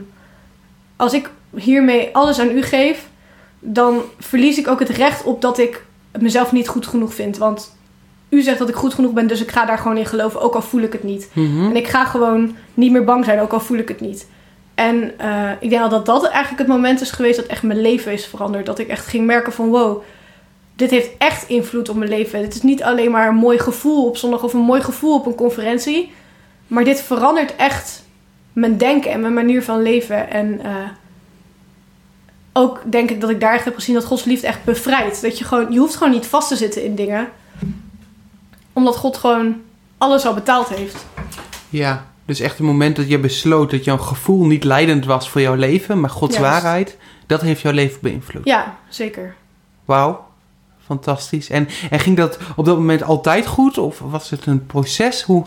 als 0.96 1.12
ik 1.12 1.30
hiermee 1.54 2.14
alles 2.14 2.38
aan 2.38 2.56
u 2.56 2.62
geef, 2.62 3.08
dan 3.58 4.02
verlies 4.18 4.58
ik 4.58 4.68
ook 4.68 4.78
het 4.78 4.88
recht 4.88 5.24
op 5.24 5.40
dat 5.40 5.58
ik 5.58 5.84
mezelf 6.18 6.52
niet 6.52 6.68
goed 6.68 6.86
genoeg 6.86 7.14
vind. 7.14 7.38
Want 7.38 7.76
u 8.28 8.42
zegt 8.42 8.58
dat 8.58 8.68
ik 8.68 8.74
goed 8.74 8.94
genoeg 8.94 9.12
ben, 9.12 9.26
dus 9.26 9.42
ik 9.42 9.50
ga 9.50 9.64
daar 9.64 9.78
gewoon 9.78 9.96
in 9.96 10.06
geloven, 10.06 10.40
ook 10.40 10.54
al 10.54 10.62
voel 10.62 10.80
ik 10.80 10.92
het 10.92 11.02
niet. 11.02 11.30
Mhm. 11.32 11.64
En 11.64 11.76
ik 11.76 11.88
ga 11.88 12.04
gewoon 12.04 12.56
niet 12.74 12.92
meer 12.92 13.04
bang 13.04 13.24
zijn, 13.24 13.40
ook 13.40 13.52
al 13.52 13.60
voel 13.60 13.78
ik 13.78 13.88
het 13.88 14.00
niet. 14.00 14.26
En 14.74 15.18
eh, 15.18 15.50
ik 15.60 15.70
denk 15.70 15.90
dat 15.90 16.06
dat 16.06 16.24
eigenlijk 16.24 16.58
het 16.58 16.68
moment 16.68 17.00
is 17.00 17.10
geweest 17.10 17.36
dat 17.36 17.46
echt 17.46 17.62
mijn 17.62 17.80
leven 17.80 18.12
is 18.12 18.26
veranderd. 18.26 18.66
Dat 18.66 18.78
ik 18.78 18.88
echt 18.88 19.06
ging 19.06 19.26
merken 19.26 19.52
van 19.52 19.68
wow, 19.68 20.02
dit 20.76 20.90
heeft 20.90 21.10
echt 21.18 21.48
invloed 21.48 21.88
op 21.88 21.96
mijn 21.96 22.10
leven. 22.10 22.40
Het 22.40 22.54
is 22.54 22.62
niet 22.62 22.82
alleen 22.82 23.10
maar 23.10 23.28
een 23.28 23.34
mooi 23.34 23.58
gevoel 23.58 24.06
op 24.06 24.16
zondag 24.16 24.42
of 24.42 24.52
een 24.52 24.60
mooi 24.60 24.82
gevoel 24.82 25.14
op 25.14 25.26
een 25.26 25.34
conferentie. 25.34 26.12
Maar 26.66 26.84
dit 26.84 27.02
verandert 27.02 27.56
echt 27.56 28.04
mijn 28.52 28.76
denken 28.76 29.10
en 29.10 29.20
mijn 29.20 29.34
manier 29.34 29.62
van 29.62 29.82
leven. 29.82 30.30
En 30.30 30.60
eh, 30.60 30.74
ook 32.52 32.80
denk 32.84 33.10
ik 33.10 33.20
dat 33.20 33.30
ik 33.30 33.40
daar 33.40 33.54
echt 33.54 33.64
heb 33.64 33.74
gezien 33.74 33.94
dat 33.94 34.04
Gods 34.04 34.24
liefde 34.24 34.46
echt 34.46 34.64
bevrijdt. 34.64 35.22
Dat 35.22 35.38
je 35.38 35.44
gewoon, 35.44 35.72
je 35.72 35.78
hoeft 35.78 35.96
gewoon 35.96 36.12
niet 36.12 36.26
vast 36.26 36.48
te 36.48 36.56
zitten 36.56 36.84
in 36.84 36.94
dingen. 36.94 37.28
Omdat 38.72 38.96
God 38.96 39.16
gewoon 39.16 39.60
alles 39.98 40.26
al 40.26 40.34
betaald 40.34 40.68
heeft. 40.68 41.06
Ja, 41.68 42.06
dus 42.24 42.40
echt 42.40 42.58
het 42.58 42.66
moment 42.66 42.96
dat 42.96 43.08
je 43.08 43.18
besloot 43.18 43.70
dat 43.70 43.84
jouw 43.84 43.98
gevoel 43.98 44.46
niet 44.46 44.64
leidend 44.64 45.04
was 45.04 45.30
voor 45.30 45.40
jouw 45.40 45.54
leven, 45.54 46.00
maar 46.00 46.10
Gods 46.10 46.36
Juist. 46.36 46.50
waarheid, 46.50 46.96
dat 47.26 47.40
heeft 47.40 47.60
jouw 47.60 47.72
leven 47.72 47.98
beïnvloed. 48.02 48.44
Ja, 48.44 48.76
zeker. 48.88 49.34
Wauw, 49.84 50.26
fantastisch. 50.84 51.50
En, 51.50 51.68
en 51.90 52.00
ging 52.00 52.16
dat 52.16 52.38
op 52.56 52.64
dat 52.64 52.76
moment 52.76 53.02
altijd 53.02 53.46
goed 53.46 53.78
of 53.78 53.98
was 53.98 54.30
het 54.30 54.46
een 54.46 54.66
proces? 54.66 55.22
Hoe? 55.22 55.46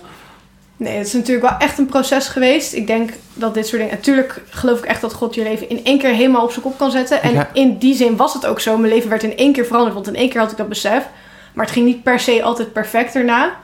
Nee, 0.78 0.98
het 0.98 1.08
is 1.08 1.14
natuurlijk 1.14 1.50
wel 1.50 1.58
echt 1.58 1.78
een 1.78 1.86
proces 1.86 2.28
geweest. 2.28 2.74
Ik 2.74 2.88
denk 2.88 3.10
dat 3.34 3.54
dit 3.54 3.68
soort 3.68 3.82
dingen... 3.82 3.96
Natuurlijk 3.96 4.42
geloof 4.50 4.80
ik 4.80 4.86
echt 4.86 5.02
dat 5.02 5.14
God 5.14 5.36
je 5.36 5.44
leven 5.44 5.70
in 5.70 5.86
één 5.86 6.00
keer 6.00 6.10
helemaal 6.10 6.44
op 6.44 6.52
zijn 6.52 6.62
kop 6.62 6.78
kan 6.78 6.92
zetten. 6.92 7.22
En 7.22 7.34
Ja. 7.34 7.50
in 7.54 7.78
die 7.78 7.96
zin 7.96 8.16
was 8.16 8.34
het 8.34 8.46
ook 8.46 8.60
zo. 8.60 8.78
Mijn 8.78 8.94
leven 8.94 9.10
werd 9.10 9.24
in 9.24 9.38
één 9.38 9.54
keer 9.54 9.66
veranderd. 9.66 9.94
Want 9.94 10.08
in 10.08 10.16
één 10.16 10.30
keer 10.30 10.40
had 10.42 10.52
ik 10.52 10.58
dat 10.58 10.70
besef. 10.70 11.08
Maar 11.54 11.66
het 11.66 11.74
ging 11.74 11.86
niet 11.86 12.04
per 12.04 12.20
se 12.20 12.44
altijd 12.44 12.74
perfect 12.74 13.16
erna. 13.16 13.56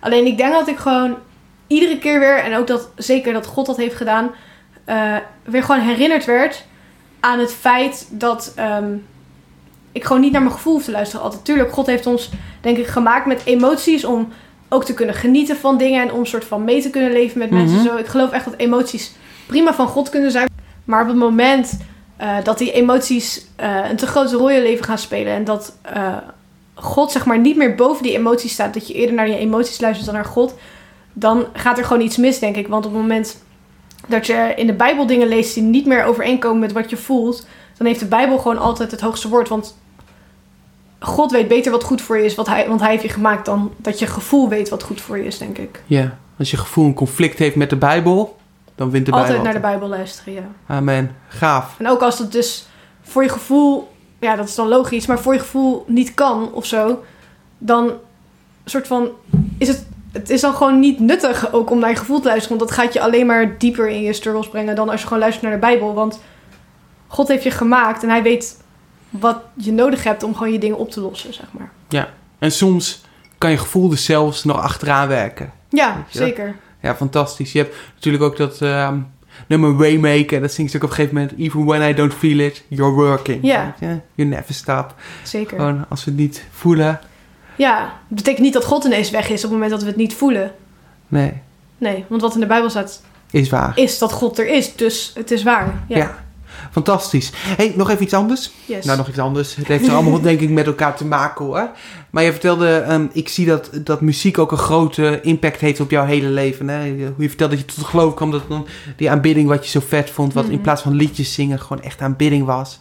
Alleen 0.00 0.26
ik 0.26 0.36
denk 0.36 0.52
dat 0.52 0.68
ik 0.68 0.76
gewoon 0.76 1.16
iedere 1.66 1.98
keer 1.98 2.18
weer... 2.18 2.36
En 2.38 2.56
ook 2.56 2.66
dat 2.66 2.88
zeker 2.96 3.32
dat 3.32 3.46
God 3.46 3.66
dat 3.66 3.76
heeft 3.76 3.96
gedaan... 3.96 4.30
eh, 4.84 5.16
weer 5.44 5.62
gewoon 5.62 5.80
herinnerd 5.80 6.24
werd 6.24 6.64
aan 7.20 7.38
het 7.38 7.52
feit 7.54 8.06
dat... 8.10 8.52
ehm, 8.56 8.92
ik 9.92 10.04
gewoon 10.04 10.22
niet 10.22 10.32
naar 10.32 10.42
mijn 10.42 10.54
gevoel 10.54 10.72
hoef 10.72 10.84
te 10.84 10.90
luisteren 10.90 11.24
altijd. 11.24 11.44
Tuurlijk, 11.44 11.72
God 11.72 11.86
heeft 11.86 12.06
ons 12.06 12.30
denk 12.60 12.76
ik 12.76 12.86
gemaakt 12.86 13.26
met 13.26 13.42
emoties 13.44 14.04
om 14.04 14.32
ook 14.72 14.84
te 14.84 14.94
kunnen 14.94 15.14
genieten 15.14 15.56
van 15.56 15.78
dingen 15.78 16.02
en 16.02 16.12
om 16.12 16.26
soort 16.26 16.44
van 16.44 16.64
mee 16.64 16.82
te 16.82 16.90
kunnen 16.90 17.12
leven 17.12 17.38
met 17.38 17.50
mensen. 17.50 17.78
Mhm. 17.78 17.86
Zo, 17.86 17.96
ik 17.96 18.06
geloof 18.06 18.30
echt 18.30 18.44
dat 18.44 18.56
emoties 18.56 19.12
prima 19.46 19.74
van 19.74 19.86
God 19.86 20.08
kunnen 20.08 20.30
zijn. 20.30 20.48
Maar 20.84 21.02
op 21.02 21.08
het 21.08 21.16
moment 21.16 21.78
eh, 22.16 22.36
dat 22.44 22.58
die 22.58 22.72
emoties 22.72 23.46
eh, 23.56 23.90
een 23.90 23.96
te 23.96 24.06
grote 24.06 24.36
rol 24.36 24.48
in 24.48 24.56
je 24.56 24.62
leven 24.62 24.84
gaan 24.84 24.98
spelen 24.98 25.32
en 25.32 25.44
dat 25.44 25.76
eh, 25.82 26.16
God 26.74 27.12
zeg 27.12 27.26
maar 27.26 27.38
niet 27.38 27.56
meer 27.56 27.74
boven 27.74 28.02
die 28.02 28.16
emoties 28.16 28.52
staat, 28.52 28.74
dat 28.74 28.88
je 28.88 28.94
eerder 28.94 29.14
naar 29.14 29.28
je 29.28 29.36
emoties 29.36 29.80
luistert 29.80 30.06
dan 30.06 30.14
naar 30.14 30.24
God, 30.24 30.54
dan 31.12 31.46
gaat 31.52 31.78
er 31.78 31.84
gewoon 31.84 32.02
iets 32.02 32.16
mis, 32.16 32.38
denk 32.38 32.56
ik. 32.56 32.68
Want 32.68 32.86
op 32.86 32.92
het 32.92 33.00
moment 33.00 33.42
dat 34.08 34.26
je 34.26 34.52
in 34.56 34.66
de 34.66 34.72
Bijbel 34.72 35.06
dingen 35.06 35.28
leest 35.28 35.54
die 35.54 35.62
niet 35.62 35.86
meer 35.86 36.04
overeenkomen 36.04 36.60
met 36.60 36.72
wat 36.72 36.90
je 36.90 36.96
voelt, 36.96 37.46
dan 37.76 37.86
heeft 37.86 38.00
de 38.00 38.06
Bijbel 38.06 38.38
gewoon 38.38 38.58
altijd 38.58 38.90
het 38.90 39.00
hoogste 39.00 39.28
woord. 39.28 39.48
Want 39.48 39.76
God 41.00 41.30
weet 41.30 41.48
beter 41.48 41.72
wat 41.72 41.84
goed 41.84 42.00
voor 42.00 42.18
je 42.18 42.24
is, 42.24 42.34
wat 42.34 42.46
hij, 42.46 42.68
want 42.68 42.80
hij 42.80 42.90
heeft 42.90 43.02
je 43.02 43.08
gemaakt 43.08 43.44
dan 43.44 43.72
dat 43.76 43.98
je 43.98 44.06
gevoel 44.06 44.48
weet 44.48 44.68
wat 44.68 44.82
goed 44.82 45.00
voor 45.00 45.18
je 45.18 45.24
is, 45.24 45.38
denk 45.38 45.58
ik. 45.58 45.82
Ja, 45.86 46.18
als 46.38 46.50
je 46.50 46.56
gevoel 46.56 46.84
een 46.84 46.94
conflict 46.94 47.38
heeft 47.38 47.56
met 47.56 47.70
de 47.70 47.76
Bijbel, 47.76 48.36
dan 48.74 48.90
wint 48.90 49.06
de 49.06 49.12
altijd 49.12 49.28
Bijbel. 49.28 49.44
naar 49.44 49.54
de 49.54 49.68
Bijbel 49.68 49.88
luisteren, 49.88 50.34
ja. 50.34 50.48
Amen. 50.66 51.16
Gaaf. 51.28 51.74
En 51.78 51.88
ook 51.88 52.00
als 52.00 52.18
dat 52.18 52.32
dus 52.32 52.66
voor 53.02 53.22
je 53.22 53.28
gevoel, 53.28 53.92
ja, 54.18 54.36
dat 54.36 54.48
is 54.48 54.54
dan 54.54 54.68
logisch, 54.68 55.06
maar 55.06 55.20
voor 55.20 55.32
je 55.32 55.40
gevoel 55.40 55.84
niet 55.86 56.14
kan 56.14 56.52
of 56.52 56.66
zo, 56.66 57.02
dan 57.58 57.92
soort 58.64 58.86
van 58.86 59.08
is 59.58 59.68
het. 59.68 59.88
Het 60.12 60.30
is 60.30 60.40
dan 60.40 60.54
gewoon 60.54 60.80
niet 60.80 60.98
nuttig 60.98 61.52
ook 61.52 61.70
om 61.70 61.78
naar 61.78 61.90
je 61.90 61.96
gevoel 61.96 62.20
te 62.20 62.28
luisteren. 62.28 62.58
Want 62.58 62.70
dat 62.70 62.78
gaat 62.78 62.92
je 62.92 63.00
alleen 63.00 63.26
maar 63.26 63.58
dieper 63.58 63.88
in 63.88 64.02
je 64.02 64.12
struggles 64.12 64.48
brengen 64.48 64.74
dan 64.74 64.88
als 64.88 65.00
je 65.00 65.06
gewoon 65.06 65.22
luistert 65.22 65.44
naar 65.44 65.60
de 65.60 65.66
Bijbel. 65.66 65.94
Want 65.94 66.20
God 67.06 67.28
heeft 67.28 67.42
je 67.42 67.50
gemaakt 67.50 68.02
en 68.02 68.08
hij 68.08 68.22
weet 68.22 68.59
wat 69.10 69.42
je 69.54 69.72
nodig 69.72 70.04
hebt 70.04 70.22
om 70.22 70.34
gewoon 70.34 70.52
je 70.52 70.58
dingen 70.58 70.78
op 70.78 70.90
te 70.90 71.00
lossen, 71.00 71.34
zeg 71.34 71.46
maar. 71.50 71.70
En 72.38 72.52
soms 72.52 73.00
kan 73.38 73.50
je 73.50 73.58
gevoel 73.58 73.88
dus 73.88 74.04
zelfs 74.04 74.44
nog 74.44 74.60
achteraan 74.60 75.08
werken. 75.08 75.52
Ja, 75.68 76.04
zeker. 76.10 76.56
Ja, 76.82 76.94
fantastisch. 76.96 77.52
Je 77.52 77.58
hebt 77.58 77.76
natuurlijk 77.94 78.24
ook 78.24 78.36
dat 78.36 78.62
ehm, 78.62 78.98
nummer 79.46 79.76
Waymaker. 79.76 80.40
Dat 80.40 80.52
zingt 80.52 80.70
ze 80.70 80.76
ook 80.76 80.82
op 80.82 80.88
een 80.88 80.94
gegeven 80.94 81.16
moment. 81.16 81.38
Even 81.38 81.64
when 81.64 81.90
I 81.90 81.94
don't 81.94 82.14
feel 82.14 82.38
it, 82.38 82.64
you're 82.68 82.92
working. 82.92 83.38
Ja. 83.42 83.74
You 84.14 84.28
never 84.28 84.54
stop. 84.54 84.94
Zeker. 85.22 85.56
Gewoon 85.56 85.84
als 85.88 86.04
we 86.04 86.10
het 86.10 86.20
niet 86.20 86.44
voelen. 86.50 87.00
Ja, 87.56 87.92
het 88.08 88.16
betekent 88.16 88.42
niet 88.44 88.52
dat 88.52 88.64
God 88.64 88.84
ineens 88.84 89.10
weg 89.10 89.28
is 89.28 89.36
op 89.36 89.42
het 89.42 89.50
moment 89.52 89.70
dat 89.70 89.80
we 89.80 89.86
het 89.86 89.96
niet 89.96 90.14
voelen. 90.14 90.52
Nee, 91.08 91.32
Nee, 91.78 92.04
want 92.08 92.22
wat 92.22 92.34
in 92.34 92.40
de 92.40 92.46
Bijbel 92.46 92.70
staat 92.70 93.02
is 93.30 93.48
waar. 93.48 93.72
is 93.74 93.98
dat 93.98 94.12
God 94.12 94.38
er 94.38 94.46
is. 94.48 94.76
Dus 94.76 95.12
het 95.14 95.30
is 95.30 95.42
waar. 95.42 95.82
Ja. 95.88 95.96
Ja. 95.96 96.24
Fantastisch. 96.70 97.30
hey, 97.34 97.72
nog 97.76 97.90
even 97.90 98.02
iets 98.02 98.14
anders. 98.14 98.50
Yes. 98.64 98.84
Nou, 98.84 98.98
nog 98.98 99.08
iets 99.08 99.18
anders. 99.18 99.54
Het 99.54 99.66
heeft 99.68 99.86
er 99.86 99.92
allemaal 99.94 100.20
denk 100.30 100.40
ik 100.40 100.50
met 100.50 100.66
elkaar 100.66 100.96
te 100.96 101.04
maken 101.04 101.44
hoor. 101.44 101.70
Maar 102.10 102.22
je 102.24 102.30
vertelde, 102.30 102.76
ehm, 102.76 103.06
ik 103.12 103.28
zie 103.28 103.46
dat, 103.46 103.70
dat 103.74 104.00
muziek 104.00 104.38
ook 104.38 104.52
een 104.52 104.58
grote 104.58 105.20
impact 105.22 105.60
heeft 105.60 105.80
op 105.80 105.90
jouw 105.90 106.04
hele 106.04 106.28
leven. 106.28 106.68
Hè? 106.68 106.88
Hoe 106.90 107.14
je 107.22 107.28
vertelde 107.28 107.56
dat 107.56 107.64
je 107.70 107.74
tot 107.74 107.84
geloof 107.84 108.14
kwam 108.14 108.30
dat 108.30 108.42
dan 108.48 108.66
die 108.96 109.10
aanbidding 109.10 109.48
wat 109.48 109.64
je 109.64 109.70
zo 109.70 109.80
vet 109.88 110.10
vond, 110.10 110.32
wat 110.34 110.44
in 110.44 110.50
Mhm. 110.52 110.60
plaats 110.62 110.82
van 110.82 110.94
liedjes 110.94 111.34
zingen 111.34 111.60
gewoon 111.60 111.82
echt 111.82 112.00
aanbidding 112.00 112.44
was. 112.44 112.78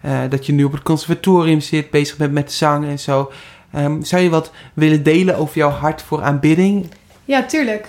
Eh, 0.00 0.18
dat 0.28 0.46
je 0.46 0.52
nu 0.52 0.64
op 0.64 0.72
het 0.72 0.82
conservatorium 0.82 1.60
zit, 1.60 1.90
bezig 1.90 2.16
bent 2.16 2.32
met 2.32 2.52
zang 2.52 2.86
en 2.86 2.98
zo. 2.98 3.30
Ehm, 3.72 4.02
zou 4.02 4.22
je 4.22 4.28
wat 4.30 4.50
willen 4.74 5.02
delen 5.02 5.36
over 5.36 5.56
jouw 5.56 5.70
hart 5.70 6.02
voor 6.02 6.22
aanbidding? 6.22 6.86
Ja, 7.24 7.42
tuurlijk. 7.42 7.88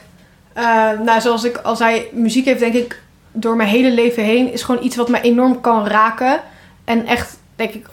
Eh, 0.53 0.63
nou, 1.05 1.21
zoals 1.21 1.43
ik 1.43 1.57
al 1.57 1.75
zei, 1.75 2.03
muziek 2.13 2.45
heeft 2.45 2.59
denk 2.59 2.73
ik 2.73 3.01
door 3.31 3.55
mijn 3.55 3.69
hele 3.69 3.91
leven 3.91 4.23
heen... 4.23 4.53
is 4.53 4.63
gewoon 4.63 4.83
iets 4.83 4.95
wat 4.95 5.09
me 5.09 5.21
enorm 5.21 5.61
kan 5.61 5.87
raken. 5.87 6.39
En 6.83 7.05
echt 7.05 7.37
denk 7.55 7.73
ik, 7.73 7.87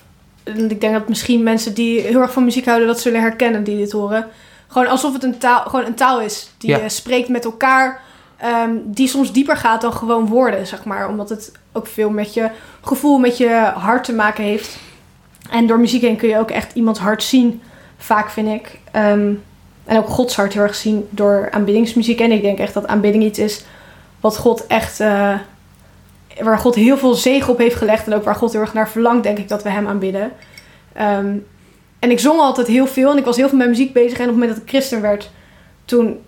ik 0.45 0.81
denk 0.81 0.93
dat 0.93 1.09
misschien 1.09 1.43
mensen 1.43 1.75
die 1.75 2.01
heel 2.01 2.21
erg 2.21 2.33
van 2.33 2.45
muziek 2.45 2.65
houden 2.65 2.87
dat 2.87 3.01
zullen 3.01 3.21
herkennen 3.21 3.65
die 3.65 3.77
dit 3.77 3.93
horen. 3.93 4.27
Gewoon 4.67 4.89
alsof 4.89 5.13
het 5.13 5.23
een 5.23 5.39
taal, 5.39 5.63
gewoon 5.63 5.85
een 5.85 5.95
taal 5.95 6.21
is 6.21 6.51
die 6.59 6.71
Ja. 6.71 6.79
je 6.79 6.89
spreekt 6.89 7.29
met 7.29 7.45
elkaar, 7.45 8.01
ehm, 8.37 8.71
die 8.85 9.09
soms 9.09 9.33
dieper 9.33 9.57
gaat 9.57 9.81
dan 9.81 9.93
gewoon 9.93 10.27
woorden, 10.27 10.67
zeg 10.67 10.85
maar. 10.85 11.09
Omdat 11.09 11.29
het 11.29 11.53
ook 11.73 11.87
veel 11.87 12.11
met 12.11 12.35
je 12.35 12.51
gevoel, 12.81 13.19
met 13.19 13.37
je 13.37 13.49
hart 13.75 14.05
te 14.05 14.13
maken 14.13 14.45
heeft. 14.45 14.79
En 15.51 15.67
door 15.67 15.79
muziek 15.81 16.03
heen 16.03 16.17
kun 16.17 16.29
je 16.29 16.39
ook 16.39 16.51
echt 16.51 16.75
iemands 16.75 17.01
hart 17.01 17.23
zien, 17.23 17.63
vaak 17.97 18.31
vind 18.31 18.49
ik. 18.49 18.79
Ehm, 18.91 19.33
en 19.85 19.99
ook 19.99 20.09
Gods 20.09 20.37
hart 20.37 20.53
heel 20.53 20.63
erg 20.63 20.75
zien 20.75 21.07
door 21.11 21.49
aanbiddingsmuziek. 21.51 22.21
En 22.21 22.33
ik 22.33 22.43
denk 22.43 22.59
echt 22.59 22.75
dat 22.75 22.87
aanbidding 22.87 23.25
iets 23.25 23.39
is 23.39 23.65
wat 24.21 24.37
God 24.37 24.67
echt... 24.67 25.01
eh, 25.01 25.35
waar 26.41 26.59
God 26.59 26.75
heel 26.75 26.99
veel 26.99 27.15
zegen 27.15 27.53
op 27.53 27.59
heeft 27.59 27.77
gelegd. 27.77 28.07
En 28.07 28.15
ook 28.15 28.25
waar 28.25 28.35
God 28.35 28.53
heel 28.53 28.61
erg 28.61 28.75
naar 28.75 28.89
verlangt, 28.89 29.23
denk 29.23 29.39
ik, 29.39 29.49
dat 29.49 29.63
we 29.63 29.71
hem 29.71 29.87
aanbidden. 29.87 30.33
Ehm, 30.93 31.37
en 31.99 32.11
ik 32.11 32.19
zong 32.19 32.41
altijd 32.41 32.67
heel 32.67 32.87
veel. 32.87 33.11
En 33.11 33.17
ik 33.17 33.25
was 33.25 33.37
heel 33.37 33.49
veel 33.49 33.59
met 33.59 33.69
muziek 33.69 33.93
bezig. 33.93 34.19
En 34.19 34.25
op 34.25 34.31
het 34.31 34.39
moment 34.39 34.51
dat 34.51 34.63
ik 34.63 34.69
christen 34.69 35.01
werd, 35.01 35.31
toen 35.85 36.19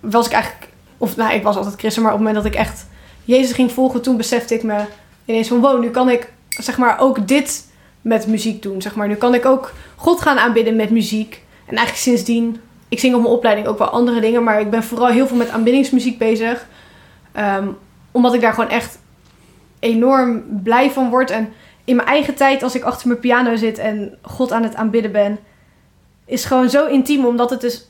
was 0.00 0.26
ik 0.26 0.32
eigenlijk... 0.32 0.68
Of 0.98 1.16
nou, 1.16 1.34
ik 1.34 1.42
was 1.42 1.56
altijd 1.56 1.74
christen. 1.74 2.02
Maar 2.02 2.12
op 2.12 2.18
het 2.18 2.26
moment 2.26 2.44
dat 2.44 2.54
ik 2.54 2.58
echt 2.60 2.86
Jezus 3.24 3.52
ging 3.52 3.72
volgen, 3.72 4.02
toen 4.02 4.16
besefte 4.16 4.54
ik 4.54 4.62
me 4.62 4.84
ineens 5.24 5.48
van... 5.48 5.60
Wow, 5.60 5.80
nu 5.80 5.90
kan 5.90 6.10
ik 6.10 6.32
zeg 6.48 6.78
maar 6.78 6.98
ook 6.98 7.28
dit 7.28 7.66
met 8.00 8.26
muziek 8.26 8.62
doen. 8.62 8.82
Zeg 8.82 8.94
maar. 8.94 9.08
Nu 9.08 9.14
kan 9.14 9.34
ik 9.34 9.46
ook 9.46 9.72
God 9.96 10.20
gaan 10.20 10.38
aanbidden 10.38 10.76
met 10.76 10.90
muziek. 10.90 11.42
En 11.66 11.76
eigenlijk 11.76 11.98
sindsdien... 11.98 12.60
Ik 12.88 13.00
zing 13.00 13.14
op 13.14 13.20
mijn 13.20 13.34
opleiding 13.34 13.66
ook 13.66 13.78
wel 13.78 13.88
andere 13.88 14.20
dingen. 14.20 14.42
Maar 14.42 14.60
ik 14.60 14.70
ben 14.70 14.82
vooral 14.82 15.08
heel 15.08 15.26
veel 15.26 15.36
met 15.36 15.48
aanbiddingsmuziek 15.48 16.18
bezig. 16.18 16.66
Ehm, 17.32 17.68
omdat 18.10 18.34
ik 18.34 18.40
daar 18.40 18.54
gewoon 18.54 18.70
echt 18.70 18.98
enorm 19.78 20.42
blij 20.62 20.90
van 20.90 21.10
word. 21.10 21.30
En 21.30 21.52
in 21.84 21.96
mijn 21.96 22.08
eigen 22.08 22.34
tijd, 22.34 22.62
als 22.62 22.74
ik 22.74 22.82
achter 22.82 23.08
mijn 23.08 23.20
piano 23.20 23.56
zit 23.56 23.78
en 23.78 24.18
God 24.22 24.52
aan 24.52 24.62
het 24.62 24.74
aanbidden 24.74 25.12
ben, 25.12 25.38
is 26.24 26.44
gewoon 26.44 26.70
zo 26.70 26.86
intiem, 26.86 27.24
omdat 27.24 27.50
het 27.50 27.60
dus 27.60 27.86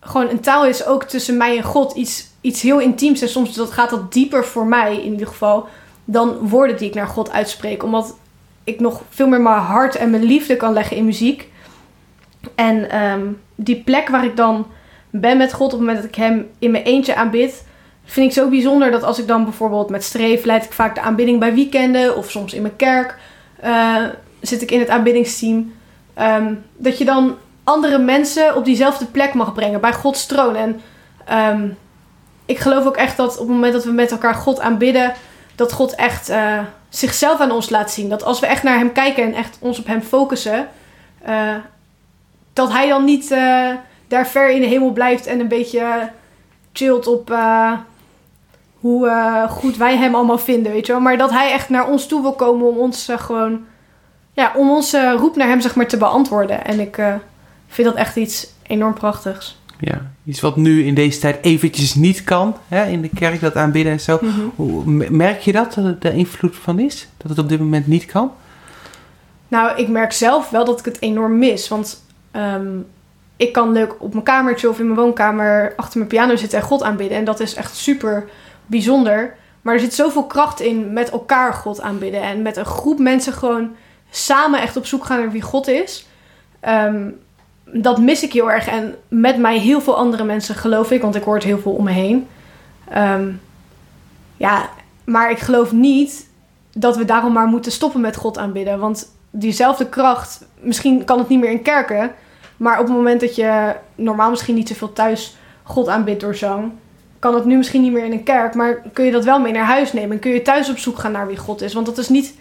gewoon 0.00 0.28
een 0.28 0.40
taal 0.40 0.66
is 0.66 0.86
ook 0.86 1.04
tussen 1.04 1.36
mij 1.36 1.56
en 1.56 1.62
God. 1.62 1.94
Iets, 1.94 2.26
iets 2.40 2.62
heel 2.62 2.80
intiems. 2.80 3.20
En 3.20 3.28
soms 3.28 3.54
dat 3.54 3.72
gaat 3.72 3.90
dat 3.90 4.12
dieper 4.12 4.44
voor 4.44 4.66
mij 4.66 4.96
in 4.96 5.12
ieder 5.12 5.26
geval 5.26 5.68
dan 6.04 6.48
woorden 6.48 6.76
die 6.76 6.88
ik 6.88 6.94
naar 6.94 7.06
God 7.06 7.30
uitspreek. 7.30 7.82
Omdat 7.82 8.16
ik 8.64 8.80
nog 8.80 9.02
veel 9.08 9.28
meer 9.28 9.40
mijn 9.40 9.56
hart 9.56 9.96
en 9.96 10.10
mijn 10.10 10.22
liefde 10.22 10.56
kan 10.56 10.72
leggen 10.72 10.96
in 10.96 11.04
muziek. 11.04 11.48
En 12.54 12.90
ehm, 12.90 13.26
die 13.54 13.82
plek 13.82 14.08
waar 14.08 14.24
ik 14.24 14.36
dan 14.36 14.66
ben 15.10 15.36
met 15.36 15.52
God 15.52 15.66
op 15.66 15.70
het 15.70 15.80
moment 15.80 15.98
dat 15.98 16.08
ik 16.08 16.14
hem 16.14 16.50
in 16.58 16.70
mijn 16.70 16.84
eentje 16.84 17.14
aanbid, 17.14 17.66
vind 18.10 18.26
ik 18.26 18.32
zo 18.32 18.48
bijzonder 18.48 18.90
dat 18.90 19.02
als 19.02 19.18
ik 19.18 19.26
dan 19.26 19.44
bijvoorbeeld 19.44 19.90
met 19.90 20.04
streef 20.04 20.44
leid 20.44 20.64
ik 20.64 20.72
vaak 20.72 20.94
de 20.94 21.00
aanbidding 21.00 21.38
bij 21.38 21.54
weekenden 21.54 22.16
of 22.16 22.30
soms 22.30 22.52
in 22.54 22.62
mijn 22.62 22.76
kerk 22.76 23.18
eh, 23.60 24.04
zit 24.40 24.62
ik 24.62 24.70
in 24.70 24.78
het 24.78 24.88
aanbiddingsteam. 24.88 25.74
Ehm, 26.14 26.54
dat 26.76 26.98
je 26.98 27.04
dan 27.04 27.36
andere 27.64 27.98
mensen 27.98 28.56
op 28.56 28.64
diezelfde 28.64 29.06
plek 29.06 29.34
mag 29.34 29.52
brengen 29.54 29.80
bij 29.80 29.92
Gods 29.92 30.26
troon. 30.26 30.56
En 30.56 30.80
ehm, 31.24 31.68
ik 32.46 32.58
geloof 32.58 32.86
ook 32.86 32.96
echt 32.96 33.16
dat 33.16 33.32
op 33.32 33.46
het 33.46 33.48
moment 33.48 33.72
dat 33.72 33.84
we 33.84 33.92
met 33.92 34.10
elkaar 34.10 34.34
God 34.34 34.60
aanbidden, 34.60 35.12
dat 35.54 35.72
God 35.72 35.94
echt 35.94 36.28
eh, 36.28 36.58
zichzelf 36.88 37.40
aan 37.40 37.50
ons 37.50 37.70
laat 37.70 37.90
zien. 37.90 38.08
Dat 38.08 38.24
als 38.24 38.40
we 38.40 38.46
echt 38.46 38.62
naar 38.62 38.78
Hem 38.78 38.92
kijken 38.92 39.22
en 39.22 39.34
echt 39.34 39.58
ons 39.60 39.78
op 39.78 39.86
Hem 39.86 40.02
focussen, 40.02 40.68
eh, 41.22 41.54
dat 42.52 42.72
Hij 42.72 42.88
dan 42.88 43.04
niet 43.04 43.28
daar 44.08 44.26
ver 44.26 44.50
in 44.50 44.60
de 44.60 44.66
hemel 44.66 44.92
blijft 44.92 45.26
en 45.26 45.40
een 45.40 45.48
beetje 45.48 46.10
chillt 46.72 47.06
op 47.06 47.30
hoe 48.80 49.08
eh, 49.08 49.50
goed 49.50 49.76
wij 49.76 49.96
Hem 49.96 50.14
allemaal 50.14 50.38
vinden, 50.38 50.72
weet 50.72 50.86
je 50.86 50.92
wel. 50.92 51.00
Maar 51.00 51.16
dat 51.18 51.30
Hij 51.30 51.52
echt 51.52 51.68
naar 51.68 51.88
ons 51.88 52.06
toe 52.06 52.22
wil 52.22 52.32
komen 52.32 52.66
om 52.68 52.76
ons 52.76 53.08
eh, 53.08 53.18
gewoon, 53.18 53.60
ja, 54.32 54.52
om 54.56 54.70
onze 54.70 55.12
roep 55.12 55.36
naar 55.36 55.48
Hem 55.48 55.60
zeg 55.60 55.74
maar 55.74 55.86
te 55.86 55.96
beantwoorden. 55.96 56.64
En 56.64 56.80
ik 56.80 56.98
eh, 56.98 57.14
vind 57.68 57.88
dat 57.88 57.96
echt 57.96 58.16
iets 58.16 58.46
enorm 58.62 58.94
prachtigs. 58.94 59.56
Ja, 59.80 60.10
iets 60.24 60.40
wat 60.40 60.56
nu 60.56 60.84
in 60.84 60.94
deze 60.94 61.18
tijd 61.18 61.38
eventjes 61.44 61.94
niet 61.94 62.24
kan, 62.24 62.56
hè, 62.68 62.86
in 62.86 63.02
de 63.02 63.10
kerk, 63.14 63.40
dat 63.40 63.56
aanbidden 63.56 63.92
en 63.92 64.00
zo. 64.00 64.20
Hoe, 64.56 64.84
m- 64.90 65.16
merk 65.16 65.40
je 65.40 65.52
dat, 65.52 65.74
dat 65.74 65.84
het 65.84 66.02
de 66.02 66.12
invloed 66.12 66.56
van 66.56 66.78
is? 66.78 67.08
Dat 67.16 67.30
het 67.30 67.38
op 67.38 67.48
dit 67.48 67.58
moment 67.58 67.86
niet 67.86 68.06
kan? 68.06 68.32
Nou, 69.48 69.76
ik 69.76 69.88
merk 69.88 70.12
zelf 70.12 70.50
wel 70.50 70.64
dat 70.64 70.78
ik 70.78 70.84
het 70.84 71.00
enorm 71.02 71.38
mis. 71.38 71.68
Want 71.68 72.04
ehm, 72.30 72.66
ik 73.36 73.52
kan 73.52 73.72
leuk 73.72 73.94
op 74.02 74.12
mijn 74.12 74.24
kamertje 74.24 74.68
of 74.68 74.78
in 74.78 74.84
mijn 74.86 74.98
woonkamer 74.98 75.72
achter 75.76 75.98
mijn 75.98 76.10
piano 76.10 76.36
zitten 76.36 76.58
en 76.58 76.64
God 76.64 76.82
aanbidden. 76.82 77.18
En 77.18 77.24
dat 77.24 77.40
is 77.40 77.54
echt 77.54 77.76
super 77.76 78.28
bijzonder. 78.68 79.36
Maar 79.62 79.74
er 79.74 79.80
zit 79.80 79.94
zoveel 79.94 80.24
kracht 80.24 80.60
in 80.60 80.92
met 80.92 81.10
elkaar 81.10 81.52
God 81.52 81.80
aanbidden. 81.80 82.22
En 82.22 82.42
met 82.42 82.56
een 82.56 82.64
groep 82.64 82.98
mensen 82.98 83.32
gewoon 83.32 83.70
samen 84.10 84.60
echt 84.60 84.76
op 84.76 84.86
zoek 84.86 85.04
gaan 85.04 85.18
naar 85.18 85.30
wie 85.30 85.42
God 85.42 85.68
is. 85.68 86.06
Ehm, 86.60 87.10
dat 87.64 87.98
mis 87.98 88.22
ik 88.22 88.32
heel 88.32 88.50
erg. 88.50 88.68
En 88.68 88.94
met 89.08 89.38
mij 89.38 89.58
heel 89.58 89.80
veel 89.80 89.96
andere 89.96 90.24
mensen, 90.24 90.54
geloof 90.54 90.90
ik. 90.90 91.02
Want 91.02 91.14
ik 91.14 91.22
hoor 91.22 91.34
het 91.34 91.44
heel 91.44 91.58
veel 91.58 91.72
om 91.72 91.84
me 91.84 91.90
heen. 91.90 92.28
Ehm, 92.88 93.30
ja, 94.36 94.68
maar 95.04 95.30
ik 95.30 95.38
geloof 95.38 95.72
niet 95.72 96.28
dat 96.72 96.96
we 96.96 97.04
daarom 97.04 97.32
maar 97.32 97.46
moeten 97.46 97.72
stoppen 97.72 98.00
met 98.00 98.16
God 98.16 98.38
aanbidden. 98.38 98.78
Want 98.78 99.12
diezelfde 99.30 99.88
kracht, 99.88 100.46
misschien 100.60 101.04
kan 101.04 101.18
het 101.18 101.28
niet 101.28 101.40
meer 101.40 101.50
in 101.50 101.62
kerken. 101.62 102.12
Maar 102.56 102.80
op 102.80 102.86
het 102.86 102.96
moment 102.96 103.20
dat 103.20 103.34
je 103.36 103.74
normaal 103.94 104.30
misschien 104.30 104.54
niet 104.54 104.68
zoveel 104.68 104.92
thuis 104.92 105.36
God 105.62 105.88
aanbidt 105.88 106.20
door 106.20 106.34
zang, 106.34 106.72
kan 107.18 107.34
het 107.34 107.44
nu 107.44 107.56
misschien 107.56 107.82
niet 107.82 107.92
meer 107.92 108.04
in 108.04 108.12
een 108.12 108.22
kerk. 108.22 108.54
Maar 108.54 108.82
kun 108.92 109.04
je 109.04 109.10
dat 109.10 109.24
wel 109.24 109.40
mee 109.40 109.52
naar 109.52 109.64
huis 109.64 109.92
nemen 109.92 110.10
en 110.10 110.18
kun 110.18 110.30
je 110.30 110.42
thuis 110.42 110.70
op 110.70 110.78
zoek 110.78 110.98
gaan 110.98 111.12
naar 111.12 111.26
wie 111.26 111.36
God 111.36 111.62
is. 111.62 111.74
Want 111.74 111.86
dat 111.86 111.98
is 111.98 112.08
niet. 112.08 112.34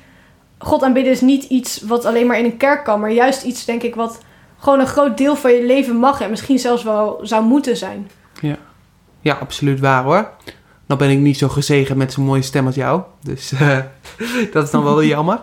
God 0.60 0.84
aanbidden 0.84 1.12
is 1.12 1.22
niet 1.22 1.44
iets 1.44 1.82
wat 1.82 2.06
alleen 2.06 2.28
maar 2.28 2.40
in 2.40 2.46
een 2.46 2.58
kerk 2.58 2.84
kan, 2.84 3.00
maar 3.00 3.12
juist 3.12 3.44
iets, 3.44 3.66
denk 3.66 3.82
ik, 3.82 3.96
wat 3.96 4.22
gewoon 4.58 4.80
een 4.80 4.88
groot 4.88 5.18
deel 5.18 5.36
van 5.36 5.52
je 5.52 5.66
leven 5.66 5.96
mag 5.96 6.22
en 6.22 6.30
misschien 6.30 6.60
zelfs 6.60 6.84
wel 6.84 7.20
zou 7.22 7.44
moeten 7.44 7.78
zijn. 7.78 8.10
Ja, 9.22 9.34
absoluut 9.34 9.80
waar 9.80 10.04
hoor. 10.04 10.32
Dan 10.88 10.98
ben 10.98 11.10
ik 11.10 11.18
niet 11.20 11.38
zo 11.38 11.48
gezegend 11.50 11.98
met 11.98 12.14
zo'n 12.14 12.26
mooie 12.26 12.42
stem 12.42 12.66
als 12.66 12.76
jou. 12.76 13.02
Dus 13.24 13.52
eh, 13.54 13.78
dat 14.52 14.64
is 14.64 14.72
dan 14.72 14.84
wel 14.84 15.04
jammer. 15.04 15.42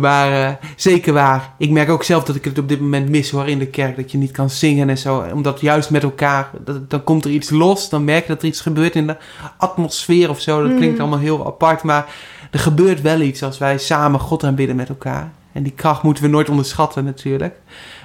Maar 0.00 0.32
eh, 0.48 0.54
zeker 0.76 1.12
waar. 1.12 1.54
Ik 1.58 1.70
merk 1.70 1.88
ook 1.88 2.02
zelf 2.02 2.24
dat 2.24 2.36
ik 2.36 2.44
het 2.44 2.58
op 2.58 2.68
dit 2.68 2.80
moment 2.80 3.08
mis 3.08 3.30
hoor 3.30 3.48
in 3.48 3.58
de 3.58 3.66
kerk. 3.66 3.96
Dat 3.96 4.10
je 4.12 4.18
niet 4.18 4.30
kan 4.30 4.50
zingen 4.50 4.88
en 4.88 4.98
zo. 4.98 5.24
Omdat 5.34 5.60
juist 5.60 5.90
met 5.90 6.02
elkaar, 6.02 6.50
dat, 6.64 6.90
dan 6.90 7.04
komt 7.04 7.24
er 7.24 7.30
iets 7.30 7.50
los. 7.50 7.88
Dan 7.88 8.04
merk 8.04 8.22
je 8.26 8.32
dat 8.32 8.42
er 8.42 8.48
iets 8.48 8.60
gebeurt 8.60 8.94
in 8.94 9.06
de 9.06 9.16
atmosfeer 9.56 10.30
of 10.30 10.40
zo. 10.40 10.62
Dat 10.62 10.76
klinkt 10.76 10.92
Mhm. 10.92 11.00
allemaal 11.00 11.18
heel 11.18 11.46
apart. 11.46 11.82
Maar 11.82 12.06
er 12.50 12.58
gebeurt 12.58 13.00
wel 13.00 13.20
iets 13.20 13.42
als 13.42 13.58
wij 13.58 13.78
samen 13.78 14.20
God 14.20 14.44
aanbidden 14.44 14.76
met 14.76 14.88
elkaar. 14.88 15.30
En 15.52 15.62
die 15.62 15.72
kracht 15.72 16.02
moeten 16.02 16.22
we 16.24 16.28
nooit 16.30 16.48
onderschatten 16.48 17.04
natuurlijk. 17.04 17.54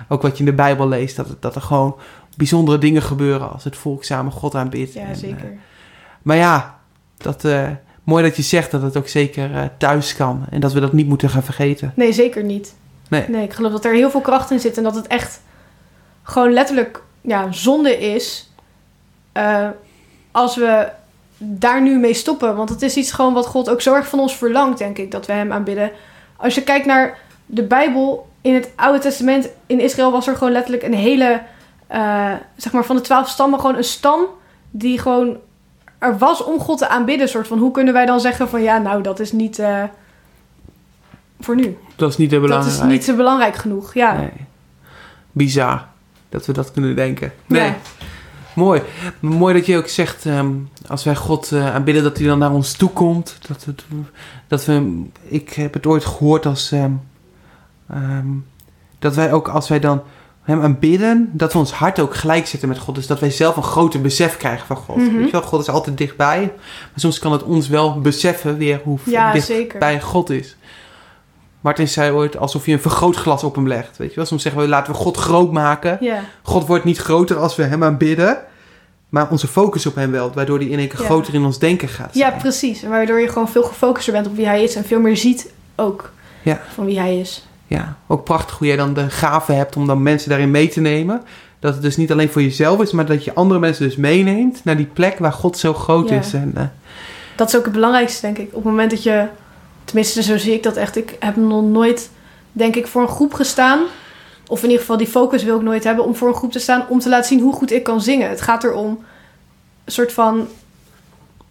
Ook 0.07 0.21
wat 0.21 0.33
je 0.37 0.39
in 0.39 0.49
de 0.49 0.55
Bijbel 0.55 0.87
leest. 0.87 1.15
Dat, 1.15 1.27
dat 1.39 1.55
er 1.55 1.61
gewoon 1.61 1.95
bijzondere 2.37 2.77
dingen 2.77 3.01
gebeuren 3.01 3.51
als 3.51 3.63
het 3.63 3.75
volk 3.77 4.03
samen 4.03 4.31
God 4.31 4.55
aanbidt. 4.55 4.93
Ja, 4.93 5.01
En, 5.01 5.07
eh, 5.11 5.15
zeker. 5.17 5.53
Maar 6.25 6.37
ja, 6.37 6.79
dat, 7.17 7.45
eh, 7.45 7.67
mooi 8.03 8.23
dat 8.23 8.35
je 8.35 8.41
zegt 8.41 8.71
dat 8.71 8.81
het 8.81 8.97
ook 8.97 9.07
zeker 9.07 9.55
eh, 9.55 9.63
thuis 9.77 10.15
kan. 10.15 10.45
En 10.49 10.59
dat 10.59 10.73
we 10.73 10.79
dat 10.79 10.93
niet 10.93 11.07
moeten 11.07 11.29
gaan 11.29 11.43
vergeten. 11.43 11.93
Nee, 11.95 12.13
zeker 12.13 12.43
niet. 12.43 12.75
Nee. 13.09 13.25
Nee, 13.27 13.43
ik 13.43 13.53
geloof 13.53 13.71
dat 13.71 13.85
er 13.85 13.93
heel 13.93 14.09
veel 14.09 14.21
kracht 14.21 14.51
in 14.51 14.59
zit 14.59 14.77
en 14.77 14.83
dat 14.83 14.95
het 14.95 15.07
echt 15.07 15.41
gewoon 16.23 16.53
letterlijk 16.53 17.03
ja, 17.21 17.51
zonde 17.51 17.97
is 17.97 18.51
eh, 19.31 19.69
als 20.31 20.55
we 20.55 20.89
daar 21.37 21.81
nu 21.81 21.97
mee 21.97 22.13
stoppen. 22.13 22.55
Want 22.55 22.69
het 22.69 22.81
is 22.81 22.95
iets 22.95 23.11
gewoon 23.11 23.33
wat 23.33 23.47
God 23.47 23.69
ook 23.69 23.81
zo 23.81 23.93
erg 23.93 24.07
van 24.07 24.19
ons 24.19 24.35
verlangt, 24.35 24.77
denk 24.77 24.97
ik, 24.97 25.11
dat 25.11 25.25
we 25.25 25.33
Hem 25.33 25.51
aanbidden. 25.51 25.91
Als 26.37 26.55
je 26.55 26.63
kijkt 26.63 26.85
naar 26.85 27.17
de 27.45 27.63
Bijbel 27.63 28.27
in 28.41 28.53
het 28.53 28.69
Oude 28.75 28.99
Testament, 28.99 29.49
in 29.65 29.79
Israël 29.79 30.11
was 30.11 30.27
er 30.27 30.35
gewoon 30.35 30.53
letterlijk 30.53 30.83
een 30.83 30.93
hele, 30.93 31.41
zeg 32.55 32.71
maar 32.71 32.85
van 32.85 32.95
de 32.95 33.01
twaalf 33.01 33.29
stammen, 33.29 33.59
gewoon 33.59 33.75
een 33.75 33.83
stam 33.83 34.25
die 34.71 34.99
gewoon 34.99 35.37
er 35.97 36.17
was 36.17 36.43
om 36.43 36.59
God 36.59 36.77
te 36.77 36.87
aanbidden. 36.87 37.29
Soort 37.29 37.47
van, 37.47 37.57
hoe 37.59 37.71
kunnen 37.71 37.93
wij 37.93 38.05
dan 38.05 38.19
zeggen 38.19 38.49
van 38.49 38.61
ja, 38.63 38.77
nou, 38.77 39.03
dat 39.03 39.19
is 39.19 39.31
niet 39.31 39.59
eh, 39.59 39.83
voor 41.39 41.55
nu. 41.55 41.77
Dat 41.95 42.09
is 42.09 42.17
niet 42.17 42.29
te 42.29 42.35
Dat 42.35 42.43
belangrijk. 42.43 42.75
is 42.75 42.83
niet 42.83 43.03
zo 43.03 43.15
belangrijk 43.15 43.55
genoeg, 43.55 43.93
ja. 43.93 44.17
Nee. 44.17 44.31
Bizar 45.31 45.87
dat 46.29 46.45
we 46.45 46.53
dat 46.53 46.71
kunnen 46.71 46.95
denken. 46.95 47.33
Nee. 47.45 47.61
Ja. 47.63 47.75
Mooi. 48.55 48.81
Mooi 49.19 49.53
dat 49.53 49.65
je 49.65 49.77
ook 49.77 49.87
zegt, 49.87 50.25
ehm, 50.25 50.51
als 50.87 51.03
wij 51.03 51.15
God 51.15 51.51
eh, 51.51 51.73
aanbidden, 51.75 52.03
dat 52.03 52.17
hij 52.17 52.27
dan 52.27 52.39
naar 52.39 52.51
ons 52.51 52.73
toe 52.73 52.89
komt. 52.89 53.37
Dat, 53.47 53.65
dat 54.47 54.65
we, 54.65 55.03
ik 55.21 55.53
heb 55.53 55.73
het 55.73 55.85
ooit 55.85 56.05
gehoord 56.05 56.45
als, 56.45 56.71
ehm, 56.71 56.91
ehm, 57.89 58.27
dat 58.99 59.15
wij 59.15 59.33
ook 59.33 59.47
als 59.47 59.69
wij 59.69 59.79
dan 59.79 60.01
hem 60.45 60.61
aanbidden, 60.61 61.29
dat 61.33 61.53
we 61.53 61.59
ons 61.59 61.71
hart 61.71 61.99
ook 61.99 62.15
gelijk 62.15 62.47
zetten 62.47 62.69
met 62.69 62.77
God. 62.77 62.95
Dus 62.95 63.07
dat 63.07 63.19
wij 63.19 63.31
zelf 63.31 63.55
een 63.55 63.63
groter 63.63 64.01
besef 64.01 64.37
krijgen 64.37 64.67
van 64.67 64.75
God. 64.75 64.95
Mhm. 64.97 65.15
Weet 65.15 65.25
je 65.25 65.31
wel, 65.31 65.41
God 65.41 65.61
is 65.61 65.69
altijd 65.69 65.97
dichtbij. 65.97 66.39
Maar 66.79 66.89
soms 66.95 67.19
kan 67.19 67.31
het 67.31 67.43
ons 67.43 67.67
wel 67.67 68.01
beseffen 68.01 68.57
weer 68.57 68.81
hoe 68.83 68.99
Ja, 69.03 69.31
dichtbij. 69.33 70.01
God 70.01 70.29
is. 70.29 70.55
Martin 71.61 71.87
zei 71.87 72.11
ooit 72.11 72.37
alsof 72.37 72.65
je 72.65 72.71
een 72.71 72.81
vergrootglas 72.81 73.43
op 73.43 73.55
hem 73.55 73.67
legt. 73.67 73.97
Weet 73.97 74.09
je 74.09 74.15
wel? 74.15 74.25
Soms 74.25 74.41
zeggen 74.41 74.61
we 74.61 74.67
laten 74.67 74.93
we 74.93 74.99
God 74.99 75.17
groot 75.17 75.51
maken. 75.51 75.97
Ja, 76.01 76.19
God 76.41 76.67
wordt 76.67 76.83
niet 76.83 76.97
groter 76.97 77.37
als 77.37 77.55
we 77.55 77.63
hem 77.63 77.83
aanbidden. 77.83 78.37
Maar 79.09 79.27
onze 79.29 79.47
focus 79.47 79.85
op 79.85 79.95
hem 79.95 80.11
wel. 80.11 80.31
Waardoor 80.33 80.57
hij 80.57 80.67
in 80.67 80.79
één 80.79 80.87
keer 80.87 80.99
Ja. 80.99 81.05
groter 81.05 81.33
in 81.33 81.43
ons 81.45 81.59
denken 81.59 81.87
gaat 81.87 82.13
ja, 82.13 82.27
zijn. 82.29 82.41
precies. 82.41 82.83
En 82.83 82.89
Waardoor 82.89 83.19
je 83.19 83.27
gewoon 83.27 83.49
veel 83.49 83.63
gefocuster 83.63 84.13
bent 84.13 84.27
op 84.27 84.35
wie 84.35 84.45
hij 84.45 84.63
is 84.63 84.75
en 84.75 84.85
veel 84.85 84.99
meer 84.99 85.17
ziet 85.17 85.51
ook 85.75 86.11
Ja. 86.41 86.61
van 86.73 86.85
wie 86.85 86.99
hij 86.99 87.19
is. 87.19 87.47
Ja, 87.75 87.97
ook 88.07 88.23
prachtig 88.23 88.57
hoe 88.57 88.67
jij 88.67 88.75
dan 88.75 88.93
de 88.93 89.09
gave 89.09 89.51
hebt 89.51 89.75
om 89.75 89.87
dan 89.87 90.03
mensen 90.03 90.29
daarin 90.29 90.51
mee 90.51 90.67
te 90.67 90.81
nemen. 90.81 91.21
Dat 91.59 91.73
het 91.73 91.81
dus 91.83 91.97
niet 91.97 92.11
alleen 92.11 92.29
voor 92.29 92.41
jezelf 92.41 92.81
is, 92.81 92.91
maar 92.91 93.05
dat 93.05 93.23
je 93.23 93.33
andere 93.33 93.59
mensen 93.59 93.85
dus 93.85 93.95
meeneemt 93.95 94.63
naar 94.63 94.77
die 94.77 94.85
plek 94.85 95.19
waar 95.19 95.33
God 95.33 95.57
zo 95.57 95.73
groot 95.73 96.09
Ja. 96.09 96.17
is. 96.19 96.33
En, 96.33 96.51
eh, 96.55 96.63
Dat 97.35 97.47
is 97.47 97.55
ook 97.57 97.63
het 97.63 97.73
belangrijkste, 97.73 98.21
denk 98.21 98.37
ik. 98.37 98.47
Op 98.47 98.53
het 98.55 98.63
moment 98.63 98.89
dat 98.89 99.03
je, 99.03 99.27
tenminste 99.83 100.23
zo 100.23 100.37
zie 100.37 100.53
ik 100.53 100.63
dat 100.63 100.75
echt. 100.75 100.95
Ik 100.95 101.15
heb 101.19 101.35
nog 101.35 101.63
nooit, 101.63 102.09
denk 102.51 102.75
ik, 102.75 102.87
voor 102.87 103.01
een 103.01 103.07
groep 103.07 103.33
gestaan. 103.33 103.79
Of 104.47 104.57
in 104.59 104.65
ieder 104.65 104.79
geval 104.79 104.97
die 104.97 105.07
focus 105.07 105.43
wil 105.43 105.55
ik 105.55 105.61
nooit 105.61 105.83
hebben 105.83 106.05
om 106.05 106.15
voor 106.15 106.27
een 106.27 106.33
groep 106.35 106.51
te 106.51 106.59
staan. 106.59 106.85
Om 106.89 106.99
te 106.99 107.09
laten 107.09 107.27
zien 107.27 107.39
hoe 107.39 107.53
goed 107.53 107.71
ik 107.71 107.83
kan 107.83 108.01
zingen. 108.01 108.29
Het 108.29 108.41
gaat 108.41 108.63
erom 108.63 109.03
een 109.85 109.91
soort 109.91 110.13
van... 110.13 110.47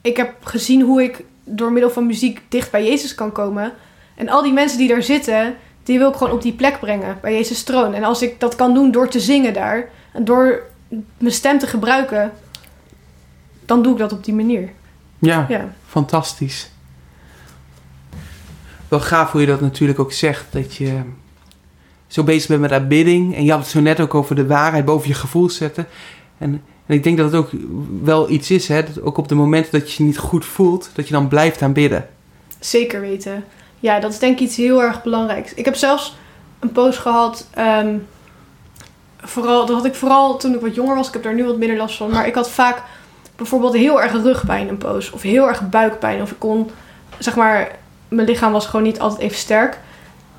Ik 0.03 0.17
heb 0.17 0.33
gezien 0.45 0.83
hoe 0.83 1.03
ik 1.03 1.25
door 1.45 1.73
middel 1.73 1.91
van 1.91 2.07
muziek 2.07 2.41
dicht 2.49 2.71
bij 2.71 2.85
Jezus 2.87 3.15
kan 3.15 3.33
komen. 3.33 3.73
En 4.15 4.29
al 4.29 4.43
die 4.43 4.53
mensen 4.53 4.79
die 4.79 4.89
daar 4.89 5.03
zitten, 5.03 5.55
die 5.85 5.99
wil 5.99 6.09
ik 6.11 6.17
gewoon 6.17 6.33
op 6.33 6.43
die 6.43 6.53
plek 6.53 6.81
brengen. 6.81 7.19
Bij 7.23 7.33
Jezus 7.33 7.63
troon. 7.63 7.95
En 7.95 8.05
als 8.05 8.23
ik 8.23 8.41
dat 8.41 8.55
kan 8.55 8.75
doen 8.75 8.91
door 8.91 9.09
te 9.09 9.21
zingen 9.21 9.53
daar. 9.53 9.89
En 10.13 10.25
door 10.25 10.63
mijn 11.19 11.33
stem 11.33 11.59
te 11.59 11.67
gebruiken. 11.67 12.33
Dan 13.65 13.83
doe 13.83 13.93
ik 13.93 13.99
dat 13.99 14.13
op 14.13 14.25
die 14.25 14.35
manier. 14.35 14.69
ja, 15.19 15.47
Ja. 15.49 15.75
fantastisch. 15.87 16.71
Wel 18.89 19.01
gaaf 19.01 19.33
hoe 19.33 19.41
je 19.41 19.47
dat 19.47 19.61
natuurlijk 19.61 19.99
ook 19.99 20.13
zegt. 20.13 20.45
Dat 20.51 20.75
je 20.75 21.01
zo 22.07 22.23
bezig 22.25 22.49
bent 22.49 22.61
met 22.61 22.73
aanbidding. 22.73 23.37
En 23.37 23.45
je 23.45 23.51
had 23.51 23.61
het 23.61 23.69
zo 23.69 23.81
net 23.81 24.01
ook 24.01 24.15
over 24.15 24.37
de 24.37 24.47
waarheid 24.47 24.85
boven 24.85 25.09
je 25.09 25.15
gevoel 25.15 25.51
zetten. 25.51 25.87
En, 26.39 26.63
en 26.87 26.95
ik 26.95 27.03
denk 27.03 27.17
dat 27.17 27.27
het 27.33 27.41
ook 27.41 27.51
wel 28.03 28.31
iets 28.31 28.51
is. 28.51 28.69
Hè, 28.69 28.83
dat 28.85 29.01
ook 29.03 29.17
op 29.17 29.29
de 29.29 29.35
momenten 29.35 29.81
dat 29.81 29.93
je 29.93 30.03
je 30.03 30.09
niet 30.09 30.19
goed 30.19 30.45
voelt. 30.45 30.91
Dat 30.95 31.07
je 31.07 31.13
dan 31.13 31.29
blijft 31.29 31.63
aanbidden. 31.63 32.09
Zeker 32.59 33.01
weten. 33.01 33.45
Ja, 33.85 34.01
dat 34.01 34.13
is 34.13 34.19
denk 34.19 34.35
ik 34.35 34.41
iets 34.41 34.57
heel 34.57 34.83
erg 34.83 35.03
belangrijks. 35.03 35.55
Ik 35.55 35.65
heb 35.65 35.75
zelfs 35.75 36.17
een 36.61 36.73
post 36.73 36.99
gehad. 36.99 37.49
ehm, 37.55 37.97
vooral, 39.19 39.67
dat 39.67 39.77
had 39.77 39.85
ik 39.85 39.95
vooral 39.95 40.37
toen 40.37 40.55
ik 40.55 40.61
wat 40.61 40.75
jonger 40.75 40.95
was. 40.95 41.07
Ik 41.07 41.13
heb 41.13 41.23
daar 41.23 41.35
nu 41.35 41.45
wat 41.45 41.57
minder 41.57 41.77
last 41.77 41.97
van. 41.97 42.11
Maar 42.11 42.27
ik 42.27 42.35
had 42.35 42.51
vaak 42.51 42.83
bijvoorbeeld 43.37 43.75
heel 43.75 44.03
erg 44.03 44.13
rugpijn 44.13 44.69
een 44.69 44.79
post. 44.79 45.13
Of 45.13 45.23
heel 45.23 45.49
erg 45.49 45.69
buikpijn. 45.69 46.23
Of 46.23 46.31
ik 46.31 46.39
kon, 46.39 46.71
zeg 47.19 47.37
maar, 47.37 47.71
mijn 48.09 48.27
lichaam 48.27 48.53
was 48.53 48.67
gewoon 48.67 48.85
niet 48.85 49.01
altijd 49.01 49.21
even 49.21 49.37
sterk. 49.37 49.79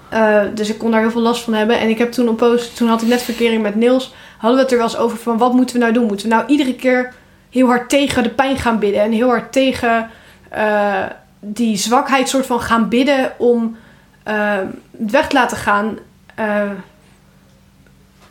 Eh, 0.10 0.42
dus 0.54 0.70
ik 0.70 0.78
kon 0.78 0.92
daar 0.92 1.02
heel 1.02 1.12
veel 1.12 1.22
last 1.22 1.44
van 1.44 1.54
hebben. 1.54 1.80
En 1.80 1.90
ik 1.90 1.98
heb 1.98 2.12
toen 2.12 2.28
een 2.28 2.36
post, 2.36 2.76
toen 2.78 2.88
had 2.88 3.02
ik 3.02 3.08
net 3.08 3.22
verkering 3.22 3.62
met 3.62 3.76
Niels. 3.76 4.14
Hadden 4.38 4.58
we 4.58 4.64
het 4.64 4.72
er 4.72 4.78
wel 4.78 4.88
eens 4.88 4.98
over 4.98 5.18
van 5.18 5.38
wat 5.38 5.54
moeten 5.54 5.76
we 5.76 5.82
nou 5.82 5.94
doen? 5.94 6.06
Moeten 6.08 6.30
we 6.30 6.36
nou 6.36 6.48
iedere 6.48 6.76
keer 6.76 7.14
heel 7.50 7.68
hard 7.68 7.90
tegen 7.90 8.24
de 8.24 8.30
pijn 8.30 8.58
gaan 8.58 8.80
bidden? 8.80 9.02
En 9.02 9.12
heel 9.12 9.28
hard 9.30 9.52
tegen... 9.52 10.10
eh, 10.50 11.04
die 11.40 11.78
zwakheid 11.78 12.30
soort 12.30 12.46
van 12.46 12.62
gaan 12.62 12.90
bidden 12.90 13.32
om 13.38 13.78
eh, 14.24 14.58
het 14.98 15.12
weg 15.12 15.28
te 15.28 15.36
laten 15.36 15.58
gaan. 15.58 15.98
Eh, 16.36 16.70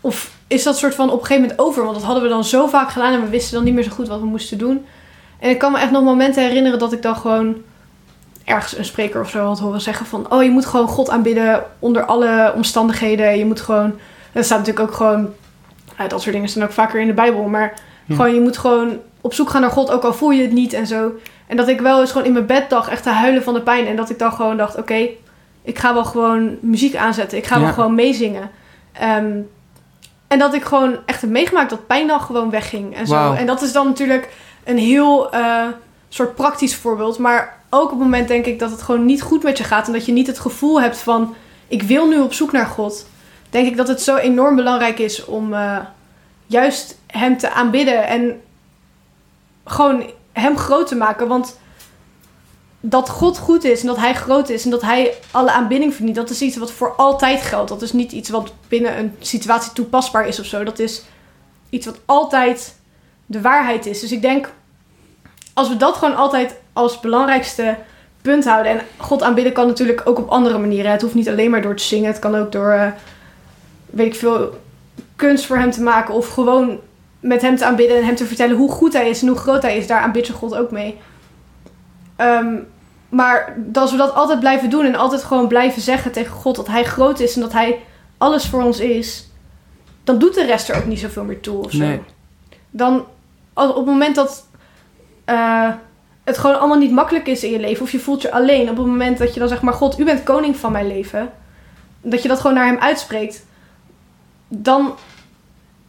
of 0.01 0.33
is 0.47 0.63
dat 0.63 0.79
soort 0.79 0.95
van 0.95 1.11
op 1.11 1.21
een 1.21 1.27
gegeven 1.27 1.43
moment 1.43 1.61
over? 1.61 1.83
Want 1.83 1.95
dat 1.95 2.05
hadden 2.05 2.23
we 2.23 2.29
dan 2.29 2.45
zo 2.45 2.67
vaak 2.67 2.91
gedaan 2.91 3.13
en 3.13 3.21
we 3.23 3.29
wisten 3.29 3.55
dan 3.55 3.65
niet 3.65 3.75
meer 3.75 3.83
zo 3.85 3.91
goed 3.91 4.09
wat 4.09 4.21
we 4.21 4.27
moesten 4.27 4.59
doen. 4.59 4.87
En 5.39 5.51
ik 5.51 5.59
kan 5.59 5.73
me 5.73 5.79
echt 5.79 5.91
nog 5.91 6.03
momenten 6.05 6.43
herinneren 6.43 6.79
dat 6.79 6.93
ik 6.93 7.03
dan 7.03 7.17
gewoon 7.17 7.57
ergens 8.45 8.79
een 8.79 8.85
spreker 8.85 9.21
of 9.21 9.31
zo 9.31 9.47
had 9.47 9.59
horen 9.59 9.81
zeggen 9.81 10.07
van... 10.07 10.33
Oh, 10.33 10.43
je 10.43 10.51
moet 10.51 10.67
gewoon 10.67 10.89
God 10.89 11.11
aanbidden 11.11 11.65
onder 11.79 12.05
alle 12.05 12.53
omstandigheden. 12.55 13.39
Je 13.39 13.45
moet 13.47 13.61
gewoon... 13.61 13.95
Dat 14.33 14.45
staat 14.45 14.59
natuurlijk 14.59 14.89
ook 14.91 14.97
gewoon... 14.97 15.29
ja, 15.99 16.09
dat 16.09 16.23
soort 16.23 16.35
dingen 16.35 16.49
staan 16.49 16.63
ook 16.63 16.73
vaker 16.73 17.01
in 17.01 17.07
de 17.07 17.13
Bijbel. 17.13 17.43
Maar 17.43 17.75
Ja. 18.07 18.15
gewoon, 18.15 18.35
je 18.35 18.41
moet 18.41 18.59
gewoon 18.59 18.99
op 19.25 19.35
zoek 19.35 19.51
gaan 19.51 19.61
naar 19.61 19.71
God, 19.71 19.91
ook 19.91 20.03
al 20.03 20.15
voel 20.15 20.31
je 20.31 20.43
het 20.43 20.53
niet 20.53 20.73
en 20.73 20.87
zo. 20.87 21.13
En 21.47 21.57
dat 21.57 21.69
ik 21.69 21.81
wel 21.81 22.01
eens 22.01 22.11
gewoon 22.13 22.27
in 22.27 22.33
mijn 22.33 22.47
bed 22.47 22.65
lag 22.71 22.89
echt 22.89 23.03
te 23.03 23.11
huilen 23.11 23.43
van 23.43 23.55
de 23.55 23.61
pijn. 23.61 23.87
En 23.87 23.97
dat 23.97 24.11
ik 24.11 24.19
dan 24.19 24.33
gewoon 24.33 24.57
dacht, 24.57 24.77
oké, 24.77 25.09
ik 25.63 25.79
ga 25.79 25.95
wel 25.95 26.05
gewoon 26.05 26.57
muziek 26.61 26.97
aanzetten. 26.97 27.39
Ik 27.39 27.47
ga 27.47 27.57
Ja. 27.57 27.63
wel 27.63 27.73
gewoon 27.73 27.95
meezingen. 27.95 28.51
Ehm, 28.93 29.37
en 30.29 30.39
dat 30.39 30.55
ik 30.55 30.65
gewoon 30.65 30.97
echt 31.07 31.21
heb 31.21 31.31
meegemaakt 31.31 31.71
dat 31.71 31.87
pijn 31.87 32.07
dan 32.07 32.21
gewoon 32.21 32.51
wegging 32.51 32.97
en 32.97 33.07
zo. 33.07 33.33
En 33.33 33.47
dat 33.47 33.63
is 33.63 33.73
dan 33.73 33.87
natuurlijk 33.87 34.29
een 34.65 34.79
heel 34.79 35.33
eh, 35.33 35.67
soort 36.09 36.35
praktisch 36.35 36.77
voorbeeld. 36.77 37.19
Maar 37.19 37.57
ook 37.71 37.85
op 37.85 37.91
het 37.91 37.99
moment 37.99 38.29
denk 38.29 38.47
ik 38.47 38.59
dat 38.59 38.71
het 38.71 38.83
gewoon 38.83 39.05
niet 39.05 39.23
goed 39.23 39.43
met 39.43 39.59
je 39.59 39.65
gaat. 39.65 39.87
En 39.87 39.93
dat 39.93 40.07
je 40.07 40.13
niet 40.13 40.27
het 40.27 40.39
gevoel 40.39 40.81
hebt 40.81 40.99
van, 40.99 41.35
ik 41.69 41.83
wil 41.83 42.09
nu 42.09 42.21
op 42.21 42.33
zoek 42.33 42.53
naar 42.53 42.67
God. 42.67 43.07
Denk 43.51 43.67
ik 43.67 43.77
dat 43.77 43.89
het 43.89 44.03
zo 44.03 44.17
enorm 44.17 44.57
belangrijk 44.57 44.99
is 44.99 45.25
om 45.25 45.53
eh, 45.55 45.77
juist 46.47 46.99
hem 47.07 47.39
te 47.39 47.51
aanbidden. 47.51 48.07
En 48.07 48.41
gewoon 49.65 50.11
hem 50.33 50.59
groot 50.59 50.87
te 50.87 50.97
maken. 50.97 51.29
Want 51.29 51.59
dat 52.81 53.09
God 53.09 53.39
goed 53.39 53.65
is 53.65 53.81
en 53.81 53.87
dat 53.87 53.97
hij 53.97 54.15
groot 54.15 54.49
is 54.49 54.65
en 54.65 54.71
dat 54.71 54.83
hij 54.83 55.15
alle 55.31 55.51
aanbidding 55.51 55.95
verdient, 55.95 56.17
dat 56.17 56.31
is 56.31 56.43
iets 56.43 56.57
wat 56.57 56.73
voor 56.73 56.95
altijd 56.97 57.43
geldt. 57.43 57.69
Dat 57.69 57.83
is 57.83 57.93
niet 57.93 58.13
iets 58.13 58.29
wat 58.31 58.53
binnen 58.69 58.99
een 58.99 59.15
situatie 59.19 59.73
toepasbaar 59.73 60.27
is 60.27 60.41
of 60.41 60.47
zo. 60.47 60.65
Dat 60.65 60.79
is 60.79 61.03
iets 61.71 61.87
wat 61.87 61.99
altijd 62.05 62.77
de 63.27 63.41
waarheid 63.41 63.87
is. 63.87 64.01
Dus 64.01 64.13
ik 64.13 64.23
denk, 64.23 64.53
als 65.53 65.69
we 65.69 65.77
dat 65.77 65.97
gewoon 65.97 66.17
altijd 66.17 66.55
als 66.73 67.01
belangrijkste 67.01 67.77
punt 68.25 68.45
houden. 68.45 68.73
En 68.73 68.81
God 68.97 69.23
aanbidden 69.23 69.53
kan 69.53 69.67
natuurlijk 69.67 70.03
ook 70.05 70.19
op 70.19 70.29
andere 70.29 70.59
manieren. 70.59 70.91
Het 70.91 71.03
hoeft 71.03 71.15
niet 71.15 71.29
alleen 71.29 71.51
maar 71.51 71.63
door 71.63 71.77
te 71.77 71.85
zingen. 71.85 72.07
Het 72.07 72.19
kan 72.19 72.35
ook 72.35 72.53
door, 72.53 72.71
eh, 72.71 72.87
weet 73.87 74.07
ik 74.07 74.15
veel, 74.15 74.61
kunst 75.17 75.47
voor 75.47 75.57
hem 75.57 75.71
te 75.71 75.83
maken. 75.83 76.15
Of 76.15 76.29
gewoon 76.29 76.81
met 77.25 77.43
hem 77.43 77.57
te 77.57 77.65
aanbidden 77.65 77.97
en 77.97 78.05
hem 78.05 78.15
te 78.15 78.27
vertellen 78.27 78.57
hoe 78.57 78.71
goed 78.71 78.93
hij 78.93 79.09
is 79.09 79.23
en 79.23 79.29
hoe 79.29 79.37
groot 79.37 79.63
hij 79.63 79.77
is. 79.77 79.87
Daar 79.87 80.01
aanbidt 80.01 80.27
je 80.27 80.33
God 80.33 80.55
ook 80.55 80.71
mee. 80.71 80.99
Ehm, 82.17 82.55
maar 83.09 83.57
als 83.73 83.91
we 83.91 83.97
dat 83.97 84.15
altijd 84.15 84.41
blijven 84.41 84.71
doen 84.71 84.85
en 84.85 84.95
altijd 84.95 85.25
gewoon 85.25 85.49
blijven 85.49 85.83
zeggen 85.83 86.13
tegen 86.13 86.37
God 86.37 86.57
dat 86.57 86.67
hij 86.67 86.85
groot 86.85 87.21
is 87.21 87.35
en 87.35 87.41
dat 87.41 87.53
hij 87.53 87.79
alles 88.19 88.47
voor 88.47 88.63
ons 88.63 88.81
is, 88.81 89.29
dan 90.05 90.19
doet 90.19 90.35
de 90.35 90.45
rest 90.45 90.69
er 90.69 90.77
ook 90.77 90.87
niet 90.87 90.99
zoveel 90.99 91.25
meer 91.25 91.41
toe 91.41 91.65
of 91.65 91.71
zo. 91.71 91.79
Nee. 91.79 92.01
Dan, 92.71 93.05
op 93.55 93.77
het 93.77 93.87
moment 93.87 94.15
dat 94.15 94.47
eh, 95.25 95.71
het 96.25 96.39
gewoon 96.39 96.59
allemaal 96.59 96.79
niet 96.79 96.93
makkelijk 96.93 97.27
is 97.27 97.45
in 97.45 97.51
je 97.51 97.61
leven, 97.61 97.83
of 97.83 97.93
je 97.93 98.01
voelt 98.01 98.23
je 98.23 98.33
alleen, 98.33 98.71
op 98.71 98.77
het 98.77 98.87
moment 98.87 99.19
dat 99.19 99.35
je 99.35 99.41
dan 99.41 99.49
zegt, 99.49 99.63
maar 99.63 99.75
God, 99.75 99.99
u 99.99 100.05
bent 100.05 100.23
koning 100.23 100.57
van 100.57 100.73
mijn 100.73 100.87
leven, 100.87 101.31
dat 102.01 102.23
je 102.23 102.29
dat 102.29 102.41
gewoon 102.41 102.57
naar 102.57 102.67
hem 102.67 102.79
uitspreekt, 102.79 103.47
dan 104.49 104.95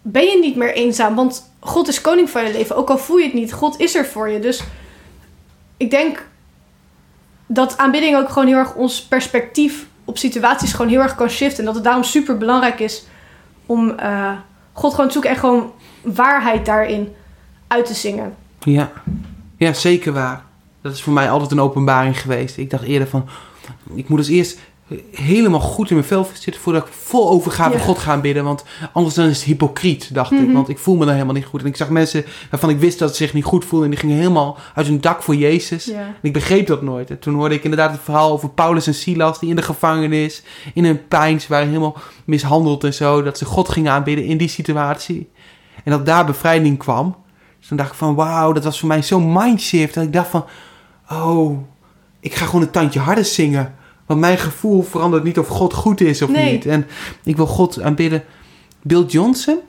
ben 0.07 0.23
je 0.23 0.39
niet 0.39 0.55
meer 0.55 0.73
eenzaam, 0.73 1.15
want 1.15 1.51
God 1.59 1.87
is 1.87 2.01
koning 2.01 2.29
van 2.29 2.43
je 2.43 2.51
leven, 2.51 2.75
ook 2.75 2.89
al 2.89 2.97
voel 2.97 3.17
je 3.17 3.23
het 3.23 3.33
niet, 3.33 3.53
God 3.53 3.79
is 3.79 3.95
er 3.95 4.05
voor 4.05 4.29
je. 4.29 4.39
Dus 4.39 4.63
ik 5.77 5.89
denk 5.89 6.25
dat 7.45 7.77
aanbidding 7.77 8.17
ook 8.17 8.29
gewoon 8.29 8.47
heel 8.47 8.57
erg 8.57 8.75
ons 8.75 9.03
perspectief 9.03 9.87
op 10.05 10.17
situaties 10.17 10.73
gewoon 10.73 10.91
heel 10.91 11.01
erg 11.01 11.15
kan 11.15 11.29
shiften. 11.29 11.59
En 11.59 11.65
dat 11.65 11.75
het 11.75 11.83
daarom 11.83 12.03
super 12.03 12.37
belangrijk 12.37 12.79
is 12.79 13.05
om 13.65 13.89
eh, 13.89 14.31
God 14.73 14.91
gewoon 14.91 15.07
te 15.07 15.13
zoeken 15.13 15.31
en 15.31 15.37
gewoon 15.37 15.71
waarheid 16.01 16.65
daarin 16.65 17.13
uit 17.67 17.85
te 17.85 17.93
zingen. 17.93 18.35
Ja. 18.59 18.91
ja, 19.57 19.73
zeker 19.73 20.13
waar. 20.13 20.43
Dat 20.81 20.93
is 20.93 21.01
voor 21.01 21.13
mij 21.13 21.29
altijd 21.29 21.51
een 21.51 21.59
openbaring 21.59 22.21
geweest. 22.21 22.57
Ik 22.57 22.69
dacht 22.69 22.83
eerder 22.83 23.07
van, 23.07 23.27
ik 23.95 24.09
moet 24.09 24.17
dus 24.17 24.27
eerst 24.27 24.59
helemaal 25.11 25.59
goed 25.59 25.89
in 25.89 25.95
mijn 25.95 26.07
vel 26.07 26.27
zitten 26.33 26.61
voordat 26.61 26.87
ik 26.87 26.93
vol 26.93 27.29
overgave 27.29 27.77
Ja. 27.77 27.83
God 27.83 27.97
ga 27.97 28.11
aanbidden. 28.11 28.43
Want 28.43 28.63
anders 28.93 29.15
dan 29.15 29.25
is 29.25 29.37
het 29.37 29.45
hypocriet, 29.45 30.13
dacht 30.13 30.31
ik. 30.31 30.39
Mhm. 30.39 30.51
Want 30.51 30.69
ik 30.69 30.77
voel 30.77 30.95
me 30.95 31.05
dan 31.05 31.13
helemaal 31.13 31.33
niet 31.33 31.45
goed. 31.45 31.61
En 31.61 31.67
ik 31.67 31.75
zag 31.75 31.89
mensen 31.89 32.25
waarvan 32.49 32.69
ik 32.69 32.79
wist 32.79 32.99
dat 32.99 33.09
ze 33.09 33.23
zich 33.23 33.33
niet 33.33 33.43
goed 33.43 33.65
voelden. 33.65 33.89
En 33.89 33.93
die 33.93 34.03
gingen 34.03 34.17
helemaal 34.17 34.57
uit 34.75 34.87
hun 34.87 35.01
dak 35.01 35.23
voor 35.23 35.35
Jezus. 35.35 35.85
Ja. 35.85 35.99
En 35.99 36.15
ik 36.21 36.33
begreep 36.33 36.67
dat 36.67 36.81
nooit. 36.81 37.09
En 37.09 37.19
toen 37.19 37.35
hoorde 37.35 37.55
ik 37.55 37.63
inderdaad 37.63 37.91
het 37.91 38.01
verhaal 38.03 38.31
over 38.31 38.49
Paulus 38.49 38.87
en 38.87 38.93
Silas 38.93 39.39
die 39.39 39.49
in 39.49 39.55
de 39.55 39.61
gevangenis, 39.61 40.43
in 40.73 40.85
hun 40.85 41.07
pijn, 41.07 41.41
ze 41.41 41.47
waren 41.47 41.67
helemaal 41.67 41.97
mishandeld 42.25 42.83
en 42.83 42.93
zo. 42.93 43.21
Dat 43.21 43.37
ze 43.37 43.45
God 43.45 43.69
gingen 43.69 43.91
aanbidden 43.91 44.25
in 44.25 44.37
die 44.37 44.47
situatie. 44.47 45.29
En 45.83 45.91
dat 45.91 46.05
daar 46.05 46.25
bevrijding 46.25 46.77
kwam. 46.77 47.15
Dus 47.59 47.67
toen 47.67 47.77
dacht 47.77 47.91
ik 47.91 47.97
van 47.97 48.15
wauw, 48.15 48.51
dat 48.51 48.63
was 48.63 48.79
voor 48.79 48.87
mij 48.87 49.03
zo'n 49.03 49.33
mindshift. 49.33 49.93
Dat 49.93 50.03
ik 50.03 50.13
dacht 50.13 50.29
van, 50.29 50.45
oh, 51.09 51.57
ik 52.19 52.35
ga 52.35 52.45
gewoon 52.45 52.61
een 52.61 52.71
tandje 52.71 52.99
harder 52.99 53.25
zingen. 53.25 53.75
Want 54.05 54.19
mijn 54.19 54.37
gevoel 54.37 54.81
verandert 54.83 55.23
niet 55.23 55.39
of 55.39 55.47
God 55.47 55.73
goed 55.73 56.01
is 56.01 56.21
of 56.21 56.29
Nee. 56.29 56.51
niet. 56.51 56.65
En 56.65 56.87
ik 57.23 57.35
wil 57.35 57.47
God 57.47 57.81
aanbidden. 57.81 58.23
Bill 58.81 59.03
Johnson, 59.05 59.59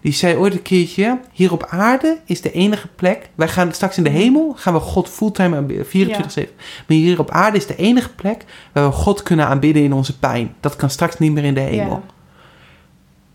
die 0.00 0.12
zei 0.12 0.36
ooit 0.36 0.52
een 0.52 0.62
keertje: 0.62 1.20
Hier 1.32 1.52
op 1.52 1.66
aarde 1.68 2.18
is 2.24 2.40
de 2.40 2.52
enige 2.52 2.88
plek. 2.88 3.28
Wij 3.34 3.48
gaan 3.48 3.72
straks 3.72 3.96
in 3.96 4.04
de 4.04 4.10
hemel, 4.10 4.52
gaan 4.56 4.72
we 4.74 4.80
God 4.80 5.08
fulltime 5.08 5.56
aanbidden, 5.56 5.86
24-7. 5.86 6.54
Maar 6.86 6.96
hier 6.96 7.18
op 7.18 7.30
aarde 7.30 7.56
is 7.56 7.66
de 7.66 7.76
enige 7.76 8.14
plek 8.14 8.44
waar 8.72 8.84
we 8.88 8.92
God 8.94 9.22
kunnen 9.22 9.46
aanbidden 9.46 9.82
in 9.82 9.92
onze 9.92 10.18
pijn. 10.18 10.54
Dat 10.60 10.76
kan 10.76 10.90
straks 10.90 11.18
niet 11.18 11.32
meer 11.32 11.44
in 11.44 11.54
de 11.54 11.60
hemel. 11.60 11.90
Ja. 11.90 12.02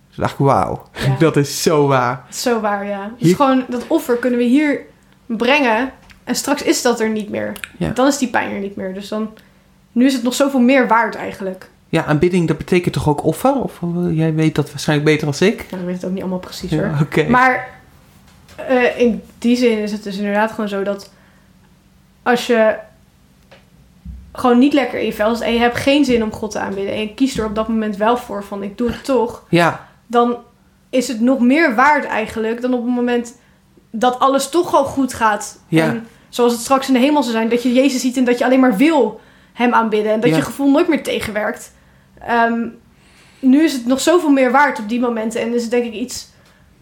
Dus 0.07 0.17
dacht 0.17 0.31
ik: 0.33 0.37
Wauw, 0.39 0.83
Ja. 0.93 1.15
dat 1.25 1.37
is 1.37 1.61
zo 1.61 1.87
waar. 1.87 2.25
Zo 2.29 2.59
waar, 2.59 2.85
ja. 2.85 3.11
Dus 3.17 3.27
Hier- 3.27 3.35
gewoon 3.35 3.65
dat 3.69 3.85
offer 3.87 4.15
kunnen 4.17 4.39
we 4.39 4.45
hier 4.45 4.81
brengen. 5.25 5.91
En 6.23 6.35
straks 6.35 6.63
is 6.63 6.81
dat 6.81 6.99
er 6.99 7.09
niet 7.09 7.29
meer. 7.29 7.51
Dan 7.93 8.07
is 8.07 8.17
die 8.17 8.29
pijn 8.29 8.51
er 8.51 8.59
niet 8.59 8.75
meer. 8.75 8.93
Dus 8.93 9.07
dan... 9.07 9.29
Nu 9.91 10.05
is 10.05 10.13
het 10.13 10.23
nog 10.23 10.33
zoveel 10.33 10.59
meer 10.59 10.87
waard 10.87 11.15
eigenlijk. 11.15 11.69
Ja, 11.89 12.05
aanbidding, 12.05 12.47
dat 12.47 12.57
betekent 12.57 12.93
toch 12.93 13.09
ook 13.09 13.23
offer? 13.23 13.53
Of 13.53 13.79
eh, 13.81 14.17
jij 14.17 14.33
weet 14.33 14.55
dat 14.55 14.69
waarschijnlijk 14.69 15.09
beter 15.09 15.27
als 15.27 15.41
ik? 15.41 15.65
Nou, 15.69 15.81
ik 15.81 15.87
weet 15.87 15.95
het 15.95 16.05
ook 16.05 16.11
niet 16.11 16.21
allemaal 16.21 16.39
precies 16.39 16.71
hoor. 16.71 17.07
Ja. 17.15 17.29
Maar 17.29 17.69
eh, 18.55 18.99
in 18.99 19.21
die 19.37 19.57
zin 19.57 19.77
is 19.77 19.91
het 19.91 20.03
dus 20.03 20.17
inderdaad 20.17 20.51
gewoon 20.51 20.69
zo 20.69 20.83
dat 20.83 21.11
als 22.23 22.47
je 22.47 22.75
gewoon 24.33 24.59
niet 24.59 24.73
lekker 24.73 24.99
in 24.99 25.05
je 25.05 25.13
vel 25.13 25.35
zit 25.35 25.45
en 25.45 25.53
je 25.53 25.59
hebt 25.59 25.77
geen 25.77 26.05
zin 26.05 26.23
om 26.23 26.31
God 26.31 26.51
te 26.51 26.59
aanbidden 26.59 26.93
en 26.93 26.99
je 26.99 27.13
kiest 27.13 27.37
er 27.37 27.45
op 27.45 27.55
dat 27.55 27.67
moment 27.67 27.97
wel 27.97 28.17
voor 28.17 28.43
van 28.43 28.63
ik 28.63 28.77
doe 28.77 28.91
het 28.91 29.03
toch, 29.03 29.43
Ja, 29.49 29.87
dan 30.07 30.37
is 30.89 31.07
het 31.07 31.21
nog 31.21 31.39
meer 31.39 31.75
waard 31.75 32.05
eigenlijk 32.05 32.61
dan 32.61 32.73
op 32.73 32.85
het 32.85 32.95
moment 32.95 33.35
dat 33.91 34.19
alles 34.19 34.49
toch 34.49 34.73
al 34.73 34.83
goed 34.83 35.13
gaat. 35.13 35.59
Ja. 35.67 35.83
En 35.83 36.07
zoals 36.29 36.51
het 36.51 36.61
straks 36.61 36.87
in 36.87 36.93
de 36.93 36.99
hemel 36.99 37.23
zal 37.23 37.31
zijn, 37.31 37.49
dat 37.49 37.63
je 37.63 37.73
Jezus 37.73 38.01
ziet 38.01 38.17
en 38.17 38.23
dat 38.23 38.37
je 38.37 38.45
alleen 38.45 38.59
maar 38.59 38.77
wil 38.77 39.19
hem 39.59 39.73
aanbidden 39.73 40.11
en 40.13 40.19
dat 40.19 40.29
Ja. 40.29 40.35
je 40.35 40.41
gevoel 40.41 40.71
nooit 40.71 40.87
meer 40.87 41.03
tegenwerkt. 41.03 41.71
Ehm, 42.21 42.67
nu 43.39 43.63
is 43.63 43.73
het 43.73 43.85
nog 43.85 43.99
zoveel 43.99 44.29
meer 44.29 44.51
waard 44.51 44.79
op 44.79 44.89
die 44.89 44.99
momenten 44.99 45.41
en 45.41 45.53
is 45.53 45.61
het 45.61 45.71
denk 45.71 45.85
ik 45.85 45.93
iets 45.93 46.27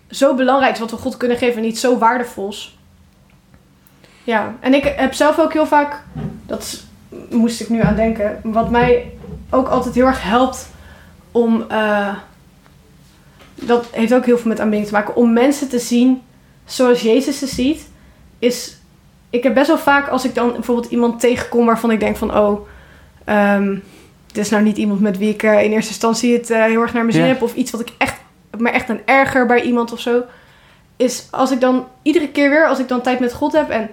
zo 0.10 0.36
belangrijks 0.36 0.80
wat 0.80 0.92
we 0.92 0.98
God 0.98 1.18
kunnen 1.18 1.38
geven 1.38 1.62
en 1.62 1.68
iets 1.68 1.82
zo 1.82 1.98
waardevols. 1.98 2.78
Ja, 4.24 4.56
en 4.60 4.74
ik 4.74 4.84
heb 4.96 5.14
zelf 5.14 5.40
ook 5.40 5.54
heel 5.54 5.66
vaak, 5.68 6.04
dat 6.46 6.84
moest 7.30 7.62
ik 7.62 7.70
nu 7.70 7.82
aan 7.82 7.96
denken, 7.96 8.40
wat 8.44 8.70
mij 8.70 9.12
ook 9.50 9.68
altijd 9.68 9.96
heel 9.96 10.06
erg 10.06 10.24
helpt 10.24 10.70
om, 11.32 11.66
eh, 11.68 12.16
dat 13.56 13.88
heeft 13.92 14.14
ook 14.14 14.26
heel 14.26 14.38
veel 14.38 14.50
met 14.50 14.60
aanbidding 14.60 14.88
te 14.90 14.96
maken, 14.96 15.16
om 15.16 15.34
mensen 15.34 15.70
te 15.70 15.80
zien 15.80 16.22
zoals 16.66 17.02
Jezus 17.02 17.40
ze 17.40 17.48
ziet, 17.48 17.90
is, 18.40 18.77
ik 19.30 19.44
heb 19.44 19.54
best 19.54 19.68
wel 19.68 19.78
vaak 19.78 20.08
als 20.08 20.26
ik 20.26 20.36
dan 20.36 20.52
bijvoorbeeld 20.52 20.92
iemand 20.92 21.20
tegenkom 21.20 21.66
waarvan 21.66 21.92
ik 21.92 22.00
denk 22.00 22.18
van, 22.18 22.38
oh, 22.38 22.68
ehm, 23.26 23.78
dit 24.28 24.46
is 24.46 24.50
nou 24.50 24.64
niet 24.64 24.78
iemand 24.78 25.00
met 25.00 25.18
wie 25.18 25.30
ik 25.30 25.44
eh, 25.44 25.64
in 25.64 25.72
eerste 25.72 25.92
instantie 25.92 26.34
het 26.34 26.50
eh, 26.50 26.64
heel 26.64 26.82
erg 26.82 26.94
naar 26.94 27.06
mijn 27.06 27.16
zin 27.16 27.26
heb, 27.26 27.42
of 27.42 27.56
iets 27.56 27.72
wat 27.72 27.82
ik 27.82 27.92
echt, 27.98 28.16
me 28.58 28.70
echt 28.70 28.90
een 28.90 29.02
erger 29.06 29.46
bij 29.46 29.62
iemand 29.62 29.92
of 29.92 30.00
zo, 30.00 30.24
is 30.98 31.28
als 31.32 31.52
ik 31.52 31.60
dan 31.60 31.88
iedere 32.02 32.30
keer 32.30 32.50
weer, 32.50 32.68
als 32.68 32.80
ik 32.80 32.88
dan 32.88 33.02
tijd 33.02 33.20
met 33.20 33.34
God 33.34 33.52
heb 33.52 33.70
en 33.70 33.90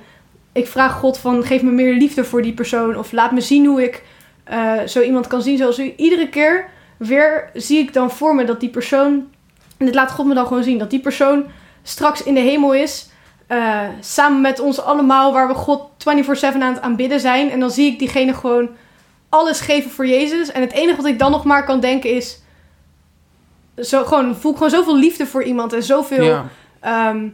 ik 0.52 0.66
vraag 0.66 0.92
God 0.92 1.18
van 1.18 1.44
geef 1.44 1.62
me 1.62 1.70
meer 1.70 1.94
liefde 1.94 2.24
voor 2.24 2.42
die 2.42 2.52
persoon 2.52 2.96
of 2.96 3.12
laat 3.12 3.32
me 3.32 3.40
zien 3.40 3.66
hoe 3.66 3.82
ik 3.82 4.02
eh, 4.44 4.72
zo 4.86 5.00
iemand 5.00 5.26
kan 5.26 5.42
zien 5.42 5.58
zoals 5.58 5.78
u. 5.78 5.92
Iedere 5.96 6.28
keer 6.28 6.68
weer 6.96 7.50
zie 7.54 7.78
ik 7.78 7.92
dan 7.92 8.10
voor 8.10 8.34
me 8.34 8.44
dat 8.44 8.60
die 8.60 8.68
persoon, 8.68 9.28
en 9.76 9.86
dit 9.86 9.94
laat 9.94 10.10
God 10.10 10.26
me 10.26 10.34
dan 10.34 10.46
gewoon 10.46 10.62
zien, 10.62 10.78
dat 10.78 10.90
die 10.90 11.00
persoon 11.00 11.44
straks 11.82 12.22
in 12.22 12.34
de 12.34 12.40
hemel 12.40 12.74
is, 12.74 13.08
eh, 13.56 13.88
samen 14.00 14.40
met 14.40 14.60
ons 14.60 14.80
allemaal, 14.80 15.32
waar 15.32 15.48
we 15.48 15.54
God 15.54 15.80
24/7 15.98 16.62
aan 16.62 16.74
het 16.74 16.82
aanbidden 16.82 17.20
zijn. 17.20 17.50
En 17.50 17.60
dan 17.60 17.70
zie 17.70 17.92
ik 17.92 17.98
diegene 17.98 18.34
gewoon 18.34 18.68
alles 19.28 19.60
geven 19.60 19.90
voor 19.90 20.06
Jezus. 20.06 20.52
En 20.52 20.60
het 20.60 20.72
enige 20.72 20.96
wat 20.96 21.06
ik 21.06 21.18
dan 21.18 21.30
nog 21.30 21.44
maar 21.44 21.64
kan 21.64 21.80
denken 21.80 22.10
is, 22.10 22.42
zo, 23.78 24.04
gewoon, 24.04 24.36
voel 24.36 24.50
ik 24.50 24.56
gewoon 24.56 24.72
zoveel 24.72 24.96
liefde 24.96 25.26
voor 25.26 25.42
iemand 25.42 25.72
en 25.72 25.82
zoveel 25.82 26.24
ja, 26.24 26.44
Ehm, 26.84 27.28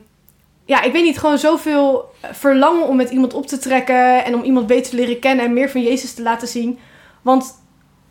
ja, 0.64 0.82
ik 0.82 0.92
weet 0.92 1.04
niet, 1.04 1.18
gewoon 1.18 1.38
zoveel 1.38 2.14
verlangen 2.20 2.88
om 2.88 2.96
met 2.96 3.10
iemand 3.10 3.34
op 3.34 3.46
te 3.46 3.58
trekken 3.58 4.24
en 4.24 4.34
om 4.34 4.42
iemand 4.42 4.66
beter 4.66 4.90
te 4.90 4.96
leren 4.96 5.18
kennen 5.18 5.44
en 5.44 5.52
meer 5.52 5.70
van 5.70 5.82
Jezus 5.82 6.14
te 6.14 6.22
laten 6.22 6.48
zien. 6.48 6.78
Want 7.22 7.62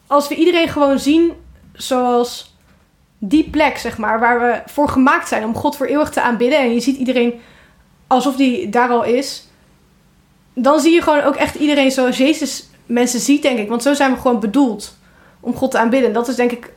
als 0.08 0.28
we 0.28 0.36
iedereen 0.36 0.68
gewoon 0.68 1.00
zien 1.00 1.34
zoals 1.74 2.58
die 3.18 3.50
plek, 3.50 3.78
zeg 3.78 3.98
maar, 3.98 4.20
waar 4.20 4.40
we 4.40 4.62
voor 4.66 4.90
gemaakt 4.90 5.28
zijn 5.28 5.44
om 5.44 5.56
God 5.56 5.76
voor 5.76 5.86
eeuwig 5.86 6.10
te 6.10 6.22
aanbidden 6.22 6.60
en 6.60 6.74
je 6.74 6.80
ziet 6.80 6.98
iedereen 6.98 7.42
alsof 8.10 8.36
die 8.36 8.70
daar 8.70 8.90
al 8.90 9.04
is, 9.04 9.48
dan 10.54 10.80
zie 10.80 10.94
je 10.94 11.02
gewoon 11.02 11.24
ook 11.24 11.36
echt 11.36 11.56
iedereen 11.56 11.92
zoals 11.92 12.18
Jezus 12.18 12.70
mensen 12.86 13.20
ziet, 13.20 13.42
denk 13.42 13.60
ik. 13.60 13.70
Want 13.70 13.84
zo 13.84 13.94
zijn 13.94 14.12
we 14.14 14.20
gewoon 14.20 14.40
bedoeld 14.40 14.98
om 15.40 15.54
God 15.54 15.72
te 15.72 15.78
aanbidden. 15.78 16.08
En 16.08 16.14
dat 16.14 16.28
is 16.28 16.36
denk 16.36 16.52
ik 16.52 16.72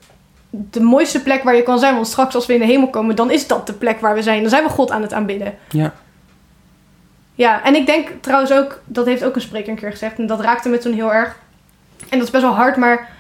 de 0.51 0.81
mooiste 0.81 1.23
plek 1.23 1.43
waar 1.43 1.57
je 1.57 1.63
kan 1.63 1.79
zijn. 1.79 1.95
Want 1.95 2.07
straks 2.07 2.35
als 2.35 2.47
we 2.47 2.53
in 2.55 2.61
de 2.61 2.67
hemel 2.67 2.91
komen, 2.91 3.17
dan 3.17 3.31
is 3.31 3.47
dat 3.47 3.67
de 3.67 3.73
plek 3.73 4.01
waar 4.01 4.15
we 4.15 4.23
zijn. 4.23 4.41
Dan 4.41 4.51
zijn 4.51 4.65
we 4.65 4.71
God 4.71 4.91
aan 4.91 5.03
het 5.03 5.13
aanbidden. 5.13 5.59
ja, 5.71 5.95
Ja, 7.35 7.65
en 7.65 7.75
ik 7.75 7.87
denk 7.87 8.09
trouwens 8.21 8.53
ook, 8.53 8.83
dat 8.85 9.07
heeft 9.07 9.25
ook 9.25 9.35
een 9.35 9.41
spreker 9.41 9.69
een 9.69 9.79
keer 9.79 9.91
gezegd. 9.91 10.19
En 10.19 10.27
dat 10.27 10.41
raakte 10.41 10.69
me 10.69 10.79
toen 10.79 10.93
heel 10.93 11.13
erg. 11.13 11.39
En 12.09 12.19
dat 12.19 12.27
is 12.27 12.33
best 12.33 12.45
wel 12.45 12.55
hard, 12.55 12.77
maar 12.77 13.11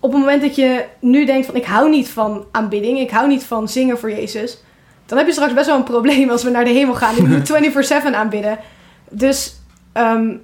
op 0.00 0.12
het 0.12 0.20
moment 0.20 0.42
dat 0.42 0.56
je 0.56 0.84
nu 0.98 1.24
denkt 1.24 1.46
van 1.46 1.54
ik 1.54 1.64
hou 1.64 1.90
niet 1.90 2.08
van 2.08 2.44
aanbidding, 2.50 2.98
ik 2.98 3.10
hou 3.10 3.28
niet 3.28 3.44
van 3.44 3.68
zingen 3.68 3.98
voor 3.98 4.10
Jezus, 4.10 4.58
dan 5.12 5.20
heb 5.20 5.30
je 5.30 5.36
straks 5.36 5.54
best 5.54 5.66
wel 5.66 5.76
een 5.76 5.84
probleem 5.84 6.30
als 6.30 6.42
we 6.42 6.50
naar 6.50 6.64
de 6.64 6.70
hemel 6.70 6.94
gaan 6.94 7.16
en 7.16 7.28
we 7.28 8.02
24/7 8.10 8.14
aanbidden. 8.14 8.58
Dus 9.10 9.54
ehm, 9.92 10.36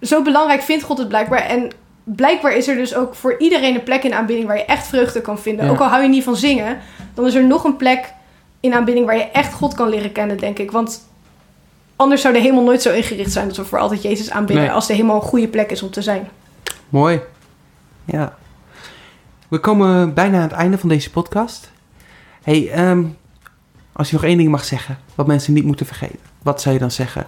zo 0.00 0.22
belangrijk 0.22 0.62
vindt 0.62 0.84
God 0.84 0.98
het 0.98 1.08
blijkbaar. 1.08 1.38
En 1.38 1.70
blijkbaar 2.04 2.56
is 2.56 2.68
er 2.68 2.76
dus 2.76 2.94
ook 2.94 3.14
voor 3.14 3.34
iedereen 3.38 3.74
een 3.74 3.82
plek 3.82 4.02
in 4.02 4.14
aanbidding 4.14 4.48
waar 4.48 4.56
je 4.56 4.64
echt 4.64 4.86
vreugde 4.86 5.20
kan 5.20 5.38
vinden. 5.38 5.64
Ja. 5.64 5.70
Ook 5.70 5.78
al 5.78 5.86
hou 5.86 6.02
je 6.02 6.08
niet 6.08 6.24
van 6.24 6.36
zingen, 6.36 6.78
dan 7.14 7.26
is 7.26 7.34
er 7.34 7.44
nog 7.44 7.64
een 7.64 7.76
plek 7.76 8.12
in 8.60 8.74
aanbidding 8.74 9.06
waar 9.06 9.16
je 9.16 9.30
echt 9.30 9.52
God 9.52 9.74
kan 9.74 9.88
leren 9.88 10.12
kennen, 10.12 10.36
denk 10.36 10.58
ik. 10.58 10.70
Want 10.70 11.08
anders 11.96 12.20
zou 12.20 12.34
de 12.34 12.40
hemel 12.40 12.62
nooit 12.62 12.82
zo 12.82 12.92
ingericht 12.92 13.32
zijn 13.32 13.48
dat 13.48 13.56
we 13.56 13.64
voor 13.64 13.78
altijd 13.78 14.02
Jezus 14.02 14.30
aanbidden. 14.30 14.64
Nee. 14.64 14.74
Als 14.74 14.86
de 14.86 14.94
hemel 14.94 15.14
een 15.14 15.20
goede 15.20 15.48
plek 15.48 15.70
is 15.70 15.82
om 15.82 15.90
te 15.90 16.02
zijn. 16.02 16.28
mooi. 16.88 17.20
Ja. 18.04 18.36
We 19.48 19.58
komen 19.58 20.14
bijna 20.14 20.36
aan 20.36 20.42
het 20.42 20.52
einde 20.52 20.78
van 20.78 20.88
deze 20.88 21.10
podcast. 21.10 21.70
hey, 22.42 22.70
ehm, 22.70 23.04
als 23.96 24.10
je 24.10 24.14
nog 24.14 24.24
één 24.24 24.36
ding 24.36 24.50
mag 24.50 24.64
zeggen, 24.64 24.98
wat 25.14 25.26
mensen 25.26 25.52
niet 25.52 25.64
moeten 25.64 25.86
vergeten, 25.86 26.18
wat 26.42 26.62
zou 26.62 26.74
je 26.74 26.80
dan 26.80 26.90
zeggen? 26.90 27.26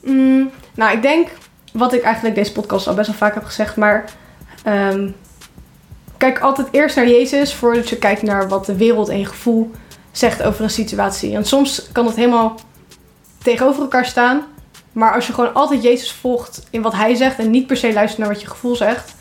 Mm, 0.00 0.50
nou, 0.74 0.96
ik 0.96 1.02
denk 1.02 1.28
wat 1.72 1.92
ik 1.92 2.02
eigenlijk 2.02 2.34
deze 2.34 2.52
podcast 2.52 2.86
al 2.86 2.94
best 2.94 3.06
wel 3.06 3.16
vaak 3.16 3.34
heb 3.34 3.44
gezegd, 3.44 3.76
maar 3.76 4.04
ehm, 4.62 5.10
kijk 6.16 6.38
altijd 6.38 6.68
eerst 6.70 6.96
naar 6.96 7.08
Jezus 7.08 7.54
voordat 7.54 7.88
je 7.88 7.96
kijkt 7.96 8.22
naar 8.22 8.48
wat 8.48 8.66
de 8.66 8.76
wereld 8.76 9.08
en 9.08 9.18
je 9.18 9.26
gevoel 9.26 9.70
zegt 10.10 10.42
over 10.42 10.64
een 10.64 10.70
situatie. 10.70 11.34
En 11.34 11.44
soms 11.44 11.88
kan 11.92 12.06
het 12.06 12.16
helemaal 12.16 12.54
tegenover 13.38 13.82
elkaar 13.82 14.06
staan, 14.06 14.42
maar 14.92 15.14
als 15.14 15.26
je 15.26 15.32
gewoon 15.32 15.54
altijd 15.54 15.82
Jezus 15.82 16.12
volgt 16.12 16.66
in 16.70 16.82
wat 16.82 16.94
hij 16.94 17.14
zegt 17.14 17.38
en 17.38 17.50
niet 17.50 17.66
per 17.66 17.76
se 17.76 17.92
luistert 17.92 18.18
naar 18.18 18.32
wat 18.32 18.40
je 18.40 18.48
gevoel 18.48 18.76
zegt, 18.76 19.14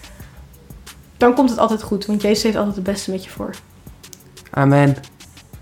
dan 1.18 1.34
komt 1.34 1.50
het 1.50 1.60
altijd 1.60 1.82
goed, 1.82 2.06
want 2.06 2.22
Jezus 2.22 2.44
heeft 2.44 2.56
altijd 2.56 2.76
het 2.76 2.86
beste 2.86 3.12
met 3.12 3.24
je 3.24 3.30
voor. 3.30 3.50
Amen. 4.50 5.11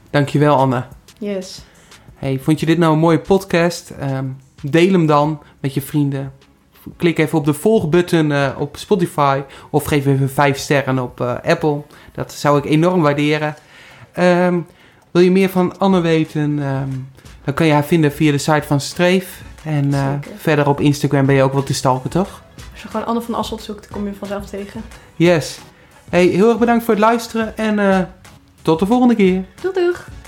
Dankjewel 0.10 0.56
Anne. 0.56 0.84
Yes. 1.19 1.62
Hey, 2.15 2.39
vond 2.39 2.60
je 2.60 2.65
dit 2.65 2.78
nou 2.78 2.93
een 2.93 3.00
mooie 3.00 3.19
podcast? 3.19 3.89
Ehm, 3.89 4.26
deel 4.62 4.91
hem 4.91 5.06
dan 5.06 5.39
met 5.60 5.74
je 5.74 5.82
vrienden. 5.82 6.34
Klik 6.98 7.17
even 7.17 7.38
op 7.38 7.45
de 7.45 7.54
volgbutton 7.54 8.32
eh, 8.32 8.50
op 8.58 8.78
Spotify 8.78 9.41
of 9.69 9.84
geef 9.84 10.06
even 10.06 10.30
5 10.30 10.58
sterren 10.58 11.00
op 11.00 11.22
eh, 11.22 11.36
Apple. 11.43 11.82
Dat 12.13 12.34
zou 12.34 12.58
ik 12.58 12.65
enorm 12.65 13.02
waarderen. 13.02 13.56
Ehm, 14.12 14.60
wil 15.12 15.22
je 15.22 15.32
meer 15.32 15.50
van 15.50 15.78
Anne 15.78 16.00
weten? 16.00 16.60
Ehm, 16.60 16.89
dan 17.43 17.54
kan 17.54 17.65
je 17.65 17.74
haar 17.74 17.86
vinden 17.86 18.12
via 18.12 18.32
de 18.32 18.38
site 18.38 18.67
van 18.67 18.82
Streef. 18.82 19.41
En 19.63 19.93
eh, 19.93 20.13
verder 20.38 20.67
op 20.67 20.80
Instagram 20.80 21.26
ben 21.26 21.36
je 21.36 21.43
ook 21.43 21.54
wel 21.54 21.63
te 21.63 21.74
stalken, 21.74 22.10
toch? 22.10 22.43
Als 22.72 22.82
je 22.82 22.88
gewoon 22.88 23.06
Anne 23.06 23.22
van 23.22 23.34
Asselt 23.34 23.62
zoekt, 23.62 23.89
dan 23.89 23.98
kom 23.98 24.08
je 24.08 24.13
vanzelf 24.13 24.45
tegen. 24.45 24.82
Yes. 25.15 25.60
Hey, 26.10 26.26
heel 26.26 26.50
erg 26.50 26.60
bedankt 26.60 26.84
voor 26.84 26.93
het 26.93 27.04
luisteren 27.04 27.58
en 27.58 27.80
tot 28.62 28.80
de 28.80 28.86
volgende 28.86 29.15
keer. 29.15 29.43
Doei 29.62 29.74
doeg! 29.74 30.18